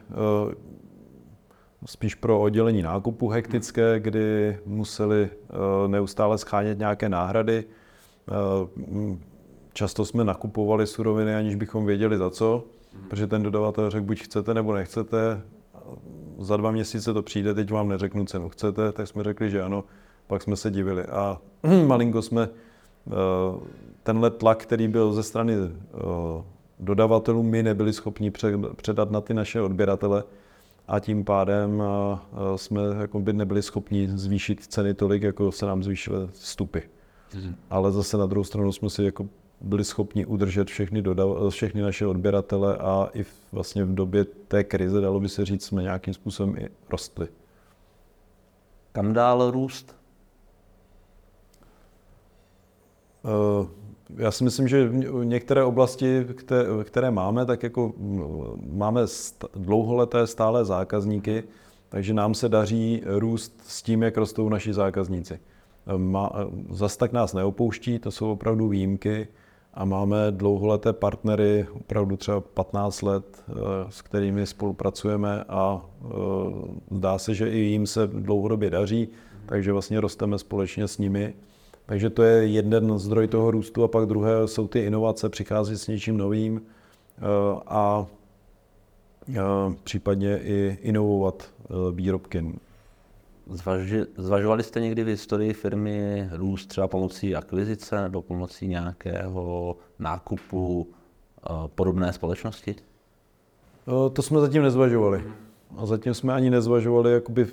spíš 1.87 2.15
pro 2.15 2.41
oddělení 2.41 2.83
nákupu 2.83 3.29
hektické, 3.29 4.01
kdy 4.01 4.59
museli 4.67 5.23
e, 5.25 5.89
neustále 5.89 6.39
schánět 6.39 6.79
nějaké 6.79 7.09
náhrady. 7.09 7.65
Často 9.73 10.05
jsme 10.05 10.25
nakupovali 10.25 10.87
suroviny, 10.87 11.35
aniž 11.35 11.55
bychom 11.55 11.87
věděli 11.87 12.19
za 12.19 12.31
co, 12.31 12.65
protože 13.09 13.27
ten 13.27 13.43
dodavatel 13.43 13.91
řekl, 13.91 14.07
buď 14.07 14.23
chcete 14.23 14.55
nebo 14.55 14.75
nechcete, 14.75 15.43
za 16.39 16.57
dva 16.57 16.71
měsíce 16.71 17.15
to 17.15 17.23
přijde, 17.23 17.55
teď 17.55 17.71
vám 17.71 17.89
neřeknu 17.89 18.25
cenu. 18.25 18.49
Chcete? 18.49 18.93
Tak 18.93 19.09
jsme 19.09 19.25
řekli, 19.25 19.51
že 19.51 19.63
ano. 19.63 19.85
Pak 20.27 20.43
jsme 20.43 20.57
se 20.57 20.71
divili. 20.71 21.05
A 21.05 21.41
malinko 21.87 22.23
jsme 22.23 22.49
eh, 22.49 23.11
tenhle 24.03 24.31
tlak, 24.31 24.63
který 24.63 24.89
byl 24.89 25.13
ze 25.13 25.23
strany 25.23 25.55
eh, 25.55 25.69
dodavatelů, 26.81 27.43
my 27.43 27.63
nebyli 27.63 27.93
schopni 27.93 28.33
předat 28.77 29.11
na 29.11 29.21
ty 29.21 29.35
naše 29.35 29.61
odběratele 29.61 30.25
a 30.89 30.99
tím 30.99 31.25
pádem 31.25 31.83
eh, 31.83 32.59
jsme 32.59 32.81
jako 33.01 33.21
by 33.21 33.33
nebyli 33.33 33.63
schopni 33.63 34.09
zvýšit 34.09 34.67
ceny 34.67 34.95
tolik, 34.95 35.23
jako 35.23 35.53
se 35.53 35.67
nám 35.67 35.83
zvýšily 35.83 36.27
vstupy. 36.27 36.79
Mhm. 37.35 37.55
Ale 37.71 37.93
zase 37.93 38.17
na 38.17 38.27
druhou 38.27 38.45
stranu 38.45 38.73
jsme 38.73 38.91
si 38.91 39.05
jako 39.05 39.29
byli 39.63 39.85
schopni 39.85 40.27
udržet 40.27 40.69
všechny, 40.69 41.03
dodav, 41.03 41.29
všechny 41.49 41.83
naše 41.83 42.07
odběratele 42.07 42.77
a 42.77 43.09
i 43.15 43.25
vlastně 43.53 43.85
v 43.85 43.95
době 43.95 44.25
té 44.25 44.65
krize, 44.65 45.01
dalo 45.01 45.21
by 45.21 45.29
se 45.29 45.45
říct, 45.45 45.65
jsme 45.65 45.83
nějakým 45.83 46.15
způsobem 46.15 46.57
i 46.57 46.69
rostli. 46.91 47.29
Kam 48.93 49.13
dál 49.13 49.51
růst? 49.51 49.97
Uh, 53.25 53.67
já 54.17 54.31
si 54.31 54.45
myslím, 54.45 54.69
že 54.69 54.91
některé 55.23 55.65
oblasti, 55.65 56.27
které, 56.35 56.65
které 56.85 57.11
máme, 57.11 57.47
tak 57.47 57.63
jako 57.63 57.93
máme 58.73 59.01
dlouholeté 59.55 60.27
stále 60.27 60.65
zákazníky, 60.65 61.45
takže 61.89 62.15
nám 62.15 62.35
se 62.35 62.49
daří 62.49 63.03
růst 63.07 63.61
s 63.67 63.83
tím, 63.83 64.03
jak 64.03 64.17
rostou 64.17 64.49
naši 64.49 64.73
zákazníci. 64.73 65.41
Má, 65.97 66.33
zas 66.71 66.97
tak 66.97 67.13
nás 67.13 67.33
neopouští, 67.33 67.99
to 67.99 68.11
jsou 68.11 68.33
opravdu 68.33 68.69
výjimky 68.69 69.29
a 69.75 69.85
máme 69.85 70.17
dlouholeté 70.31 70.93
partnery, 70.93 71.67
opravdu 71.75 72.17
třeba 72.17 72.41
15 72.41 73.03
let, 73.03 73.45
eh, 73.49 73.53
s 73.89 74.03
kterými 74.03 74.47
spolupracujeme 74.47 75.45
a 75.49 75.87
eh, 76.05 76.09
zdá 76.91 77.19
se, 77.19 77.35
že 77.35 77.51
i 77.51 77.59
jim 77.59 77.87
se 77.87 78.07
dlouhodobě 78.07 78.71
daří, 78.71 79.09
takže 79.47 79.73
vlastně 79.73 80.01
rosteme 80.01 80.39
společně 80.39 80.89
s 80.89 80.99
nimi. 80.99 81.35
Takže 81.87 82.11
to 82.11 82.23
je 82.23 82.47
jeden 82.47 82.99
zdroj 82.99 83.29
toho 83.29 83.51
růstu 83.51 83.85
a 83.85 83.89
pak 83.89 84.07
druhé 84.07 84.49
jsou 84.49 84.69
ty 84.69 84.81
inovace, 84.81 85.29
přichází 85.29 85.79
s 85.79 85.89
něčím 85.89 86.17
novým 86.17 86.63
eh, 87.19 87.23
a 87.67 88.07
případně 89.85 90.39
i 90.39 90.79
inovovat 90.83 91.51
výrobky. 91.93 92.45
Zvaži, 93.47 94.05
zvažovali 94.17 94.63
jste 94.63 94.81
někdy 94.81 95.05
v 95.05 95.07
historii 95.07 95.53
firmy 95.53 96.29
růst 96.33 96.67
třeba 96.67 96.89
pomocí 96.89 97.37
akvizice 97.37 98.03
nebo 98.03 98.23
pomocí 98.23 98.69
nějakého 98.69 99.77
nákupu 99.99 100.89
podobné 101.75 102.13
společnosti? 102.13 102.75
To 104.13 104.23
jsme 104.23 104.41
zatím 104.41 104.63
nezvažovali. 104.63 105.25
A 105.77 105.87
zatím 105.87 106.15
jsme 106.15 106.33
ani 106.33 106.51
nezvažovali 106.51 107.13
jakoby 107.13 107.47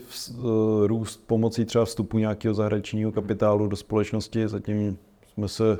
růst 0.85 1.27
pomocí 1.27 1.65
třeba 1.65 1.85
vstupu 1.85 2.17
nějakého 2.17 2.53
zahraničního 2.53 3.11
kapitálu 3.11 3.67
do 3.67 3.75
společnosti. 3.75 4.47
Zatím 4.47 4.97
jsme 5.31 5.47
se 5.47 5.77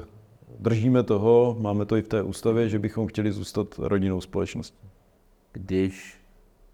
držíme 0.60 1.04
toho, 1.04 1.58
máme 1.60 1.86
to 1.86 1.98
i 1.98 2.02
v 2.02 2.08
té 2.08 2.24
ústavě, 2.24 2.69
že 2.69 2.80
bychom 2.80 3.08
chtěli 3.08 3.32
zůstat 3.32 3.67
rodinnou 3.78 4.22
společností. 4.22 4.88
Když 5.52 6.15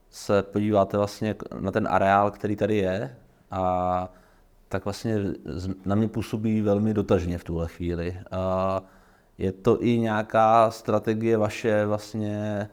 se 0.10 0.43
podíváte 0.43 0.98
vlastně 0.98 1.36
na 1.60 1.71
ten 1.71 1.88
areál, 1.91 2.32
který 2.32 2.56
tady 2.56 2.78
je, 2.78 3.15
a 3.56 4.10
tak 4.70 4.86
vlastně 4.86 5.18
na 5.86 5.96
mě 5.96 6.08
působí 6.08 6.62
velmi 6.62 6.94
dotažně 6.94 7.38
v 7.38 7.44
tuhle 7.44 7.68
chvíli. 7.68 8.18
A 8.32 8.82
je 9.38 9.52
to 9.52 9.84
i 9.84 10.00
nějaká 10.00 10.72
strategie 10.72 11.38
vaše 11.38 11.86
vlastně 11.86 12.70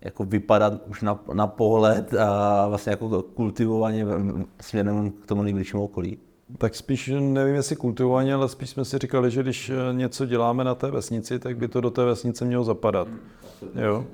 jako 0.00 0.24
vypadat 0.24 0.72
už 0.86 1.02
na, 1.02 1.20
na 1.32 1.46
pohled 1.46 2.14
a 2.14 2.68
vlastně 2.68 2.90
jako 2.90 3.22
kultivovaně 3.22 4.06
směrem 4.60 5.10
k 5.10 5.26
tomu 5.26 5.42
nejbližšímu 5.42 5.84
okolí? 5.84 6.18
Tak 6.58 6.74
spíš 6.74 7.12
nevím, 7.20 7.54
jestli 7.54 7.76
kultivovaně, 7.76 8.34
ale 8.34 8.48
spíš 8.48 8.70
jsme 8.70 8.84
si 8.84 8.98
říkali, 8.98 9.30
že 9.30 9.42
když 9.42 9.70
eh, 9.70 9.94
něco 9.94 10.26
děláme 10.26 10.64
na 10.64 10.74
té 10.74 10.90
vesnici, 10.90 11.38
tak 11.38 11.56
by 11.56 11.68
to 11.68 11.80
do 11.80 11.90
té 11.90 12.04
vesnice 12.04 12.44
mělo 12.44 12.64
zapadat. 12.64 13.08
Jo? 13.74 14.06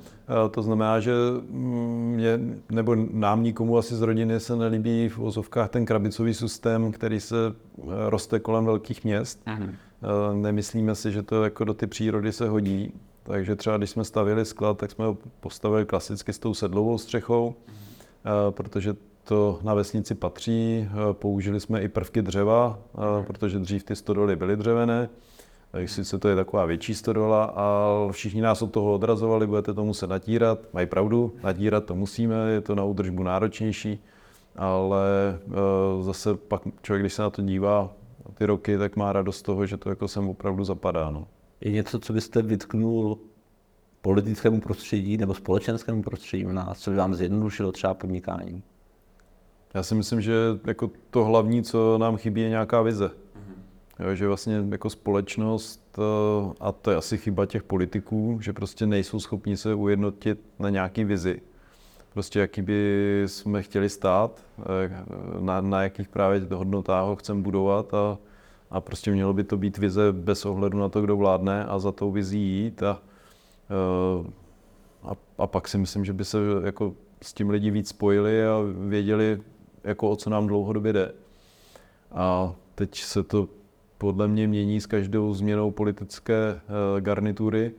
To 0.51 0.61
znamená, 0.61 0.99
že 0.99 1.13
mě, 1.49 2.39
nebo 2.71 2.95
nám 2.95 3.43
nikomu 3.43 3.77
asi 3.77 3.95
z 3.95 4.01
rodiny 4.01 4.39
se 4.39 4.55
nelíbí 4.55 5.09
v 5.09 5.19
ozovkách 5.19 5.69
ten 5.69 5.85
krabicový 5.85 6.33
systém, 6.33 6.91
který 6.91 7.19
se 7.19 7.35
eh, 7.47 7.83
roste 8.09 8.39
kolem 8.39 8.65
velkých 8.65 9.03
měst. 9.03 9.41
Aha. 9.45 9.65
Eh, 9.65 10.35
nemyslíme 10.35 10.95
si, 10.95 11.11
že 11.11 11.23
to 11.23 11.43
jako 11.43 11.63
do 11.63 11.73
ty 11.73 11.87
přírody 11.87 12.31
se 12.31 12.49
hodí. 12.49 12.93
Takže 13.23 13.55
třeba 13.55 13.77
když 13.77 13.89
jsme 13.89 14.03
stavili 14.03 14.45
sklad, 14.45 14.77
tak 14.77 14.91
jsme 14.91 15.05
ho 15.05 15.17
postavili 15.39 15.85
klasicky 15.85 16.33
s 16.33 16.39
tou 16.39 16.53
sedlovou 16.53 16.97
střechou, 16.97 17.55
protože 18.49 18.95
to 19.23 19.59
na 19.63 19.73
vesnici 19.73 20.15
patří. 20.15 20.89
Použili 21.11 21.59
jsme 21.59 21.81
i 21.81 21.87
prvky 21.87 22.21
dřeva, 22.21 22.79
protože 23.27 23.59
dřív 23.59 23.83
ty 23.83 23.95
stodoly 23.95 24.35
byly 24.35 24.57
dřevěné. 24.57 25.09
Tak 25.71 25.89
sice 25.89 26.19
to 26.19 26.27
je 26.27 26.35
taková 26.35 26.65
větší 26.65 26.93
stodola, 26.93 27.43
ale 27.43 28.11
všichni 28.11 28.41
nás 28.41 28.61
od 28.61 28.71
toho 28.71 28.93
odrazovali, 28.93 29.47
budete 29.47 29.73
to 29.73 29.85
muset 29.85 30.09
natírat. 30.09 30.59
Mají 30.73 30.87
pravdu, 30.87 31.35
natírat 31.43 31.85
to 31.85 31.95
musíme, 31.95 32.35
je 32.51 32.61
to 32.61 32.75
na 32.75 32.83
údržbu 32.83 33.23
náročnější, 33.23 34.03
ale 34.55 35.07
zase 36.01 36.35
pak 36.35 36.61
člověk, 36.81 37.01
když 37.03 37.13
se 37.13 37.21
na 37.21 37.29
to 37.29 37.41
dívá 37.41 37.91
ty 38.33 38.45
roky, 38.45 38.77
tak 38.77 38.95
má 38.95 39.13
radost 39.13 39.37
z 39.37 39.41
toho, 39.41 39.65
že 39.65 39.77
to 39.77 39.89
jako 39.89 40.07
sem 40.07 40.29
opravdu 40.29 40.63
zapadá. 40.63 41.09
No. 41.09 41.27
Je 41.61 41.71
něco, 41.71 41.99
co 41.99 42.13
byste 42.13 42.41
vytknul 42.41 43.17
politickému 44.01 44.61
prostředí 44.61 45.17
nebo 45.17 45.33
společenskému 45.33 46.03
prostředí 46.03 46.45
u 46.45 46.51
nás, 46.51 46.79
co 46.79 46.91
by 46.91 46.97
vám 46.97 47.15
zjednodušilo 47.15 47.71
třeba 47.71 47.93
podnikání? 47.93 48.63
Já 49.73 49.83
si 49.83 49.95
myslím, 49.95 50.21
že 50.21 50.33
jako 50.67 50.91
to 51.09 51.25
hlavní, 51.25 51.63
co 51.63 51.97
nám 51.97 52.17
chybí, 52.17 52.41
je 52.41 52.49
nějaká 52.49 52.81
vize. 52.81 53.11
Jo, 53.99 54.15
že 54.15 54.27
vlastně 54.27 54.65
jako 54.71 54.89
společnost, 54.89 55.99
eh, 55.99 56.53
a 56.59 56.71
to 56.71 56.91
je 56.91 56.97
asi 56.97 57.17
chyba 57.17 57.45
těch 57.45 57.63
politiků, 57.63 58.37
že 58.41 58.53
prostě 58.53 58.85
nejsou 58.85 59.19
schopni 59.19 59.57
se 59.57 59.73
ujednotit 59.73 60.39
na 60.59 60.69
nějaký 60.69 61.03
vizi. 61.03 61.41
Prostě 62.13 62.39
jaký 62.39 62.61
by 62.61 63.23
jsme 63.25 63.63
chtěli 63.63 63.89
stát, 63.89 64.41
eh, 64.59 65.03
na, 65.39 65.61
na 65.61 65.83
jakých 65.83 66.07
právě 66.07 66.41
hodnotách 66.53 67.05
ho 67.05 67.15
chceme 67.15 67.41
budovat 67.41 67.93
a, 67.93 68.17
a 68.69 68.81
prostě 68.81 69.11
mělo 69.11 69.33
by 69.33 69.43
to 69.43 69.57
být 69.57 69.77
vize 69.77 70.11
bez 70.11 70.45
ohledu 70.45 70.79
na 70.79 70.89
to, 70.89 71.01
kdo 71.01 71.17
vládne 71.17 71.65
a 71.65 71.79
za 71.79 71.91
tou 71.91 72.11
vizí 72.11 72.39
jít 72.39 72.83
a, 72.83 73.01
eh, 73.69 74.29
a, 75.03 75.11
a 75.37 75.47
pak 75.47 75.67
si 75.67 75.77
myslím, 75.77 76.05
že 76.05 76.13
by 76.13 76.25
se 76.25 76.37
jako 76.63 76.93
s 77.21 77.33
tím 77.33 77.49
lidi 77.49 77.71
víc 77.71 77.89
spojili 77.89 78.45
a 78.45 78.57
věděli, 78.87 79.39
jako 79.83 80.09
o 80.09 80.15
co 80.15 80.29
nám 80.29 80.47
dlouhodobě 80.47 80.93
jde. 80.93 81.11
A 82.11 82.55
teď 82.75 82.95
se 82.95 83.23
to 83.23 83.47
podle 83.97 84.27
mě 84.27 84.47
mění 84.47 84.81
s 84.81 84.85
každou 84.85 85.33
změnou 85.33 85.71
politické 85.71 86.35
eh, 86.37 87.01
garnitury 87.01 87.71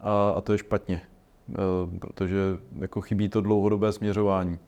a, 0.00 0.30
a 0.30 0.40
to 0.40 0.52
je 0.52 0.58
špatně, 0.58 1.02
eh, 1.50 1.54
protože 1.98 2.38
jako 2.78 3.00
chybí 3.00 3.28
to 3.28 3.40
dlouhodobé 3.40 3.92
směřování. 3.92 4.58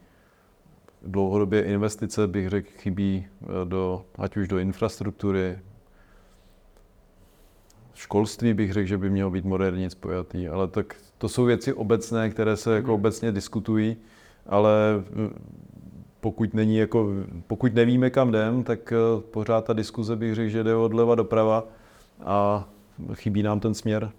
Dlouhodobě 1.03 1.63
investice 1.63 2.27
bych 2.27 2.49
řekl 2.49 2.69
chybí 2.79 3.27
eh, 3.43 3.47
do, 3.65 4.05
ať 4.19 4.37
už 4.37 4.49
do 4.49 4.59
infrastruktury, 4.59 5.59
školství 7.95 8.55
bych 8.55 8.73
řekl, 8.73 8.89
že 8.89 8.99
by 8.99 9.11
mělo 9.11 9.31
být 9.31 9.45
moderně 9.45 9.91
spojatý, 9.91 10.49
ale 10.49 10.69
tak 10.69 10.97
to 11.19 11.29
jsou 11.29 11.45
věci 11.45 11.73
obecné, 11.73 12.31
které 12.31 12.57
se 12.57 12.75
jako 12.75 12.87
mhm. 12.87 12.95
obecně 12.95 13.33
diskutují, 13.33 13.97
ale 14.47 15.05
pokud, 16.25 16.55
není 16.55 16.77
jako, 16.77 17.09
pokud 17.47 17.75
nevíme, 17.75 18.11
kam 18.11 18.29
jdem, 18.29 18.65
tak 18.65 18.93
eh, 18.93 19.21
pořád 19.31 19.65
ta 19.65 19.73
diskuze 19.73 20.17
bych 20.17 20.35
řekl, 20.35 20.49
že 20.49 20.65
jde 20.65 20.75
odleva 20.77 21.15
doprava 21.15 21.65
a 22.25 22.69
chybí 23.15 23.43
nám 23.43 23.61
ten 23.61 23.75
směr. 23.75 24.11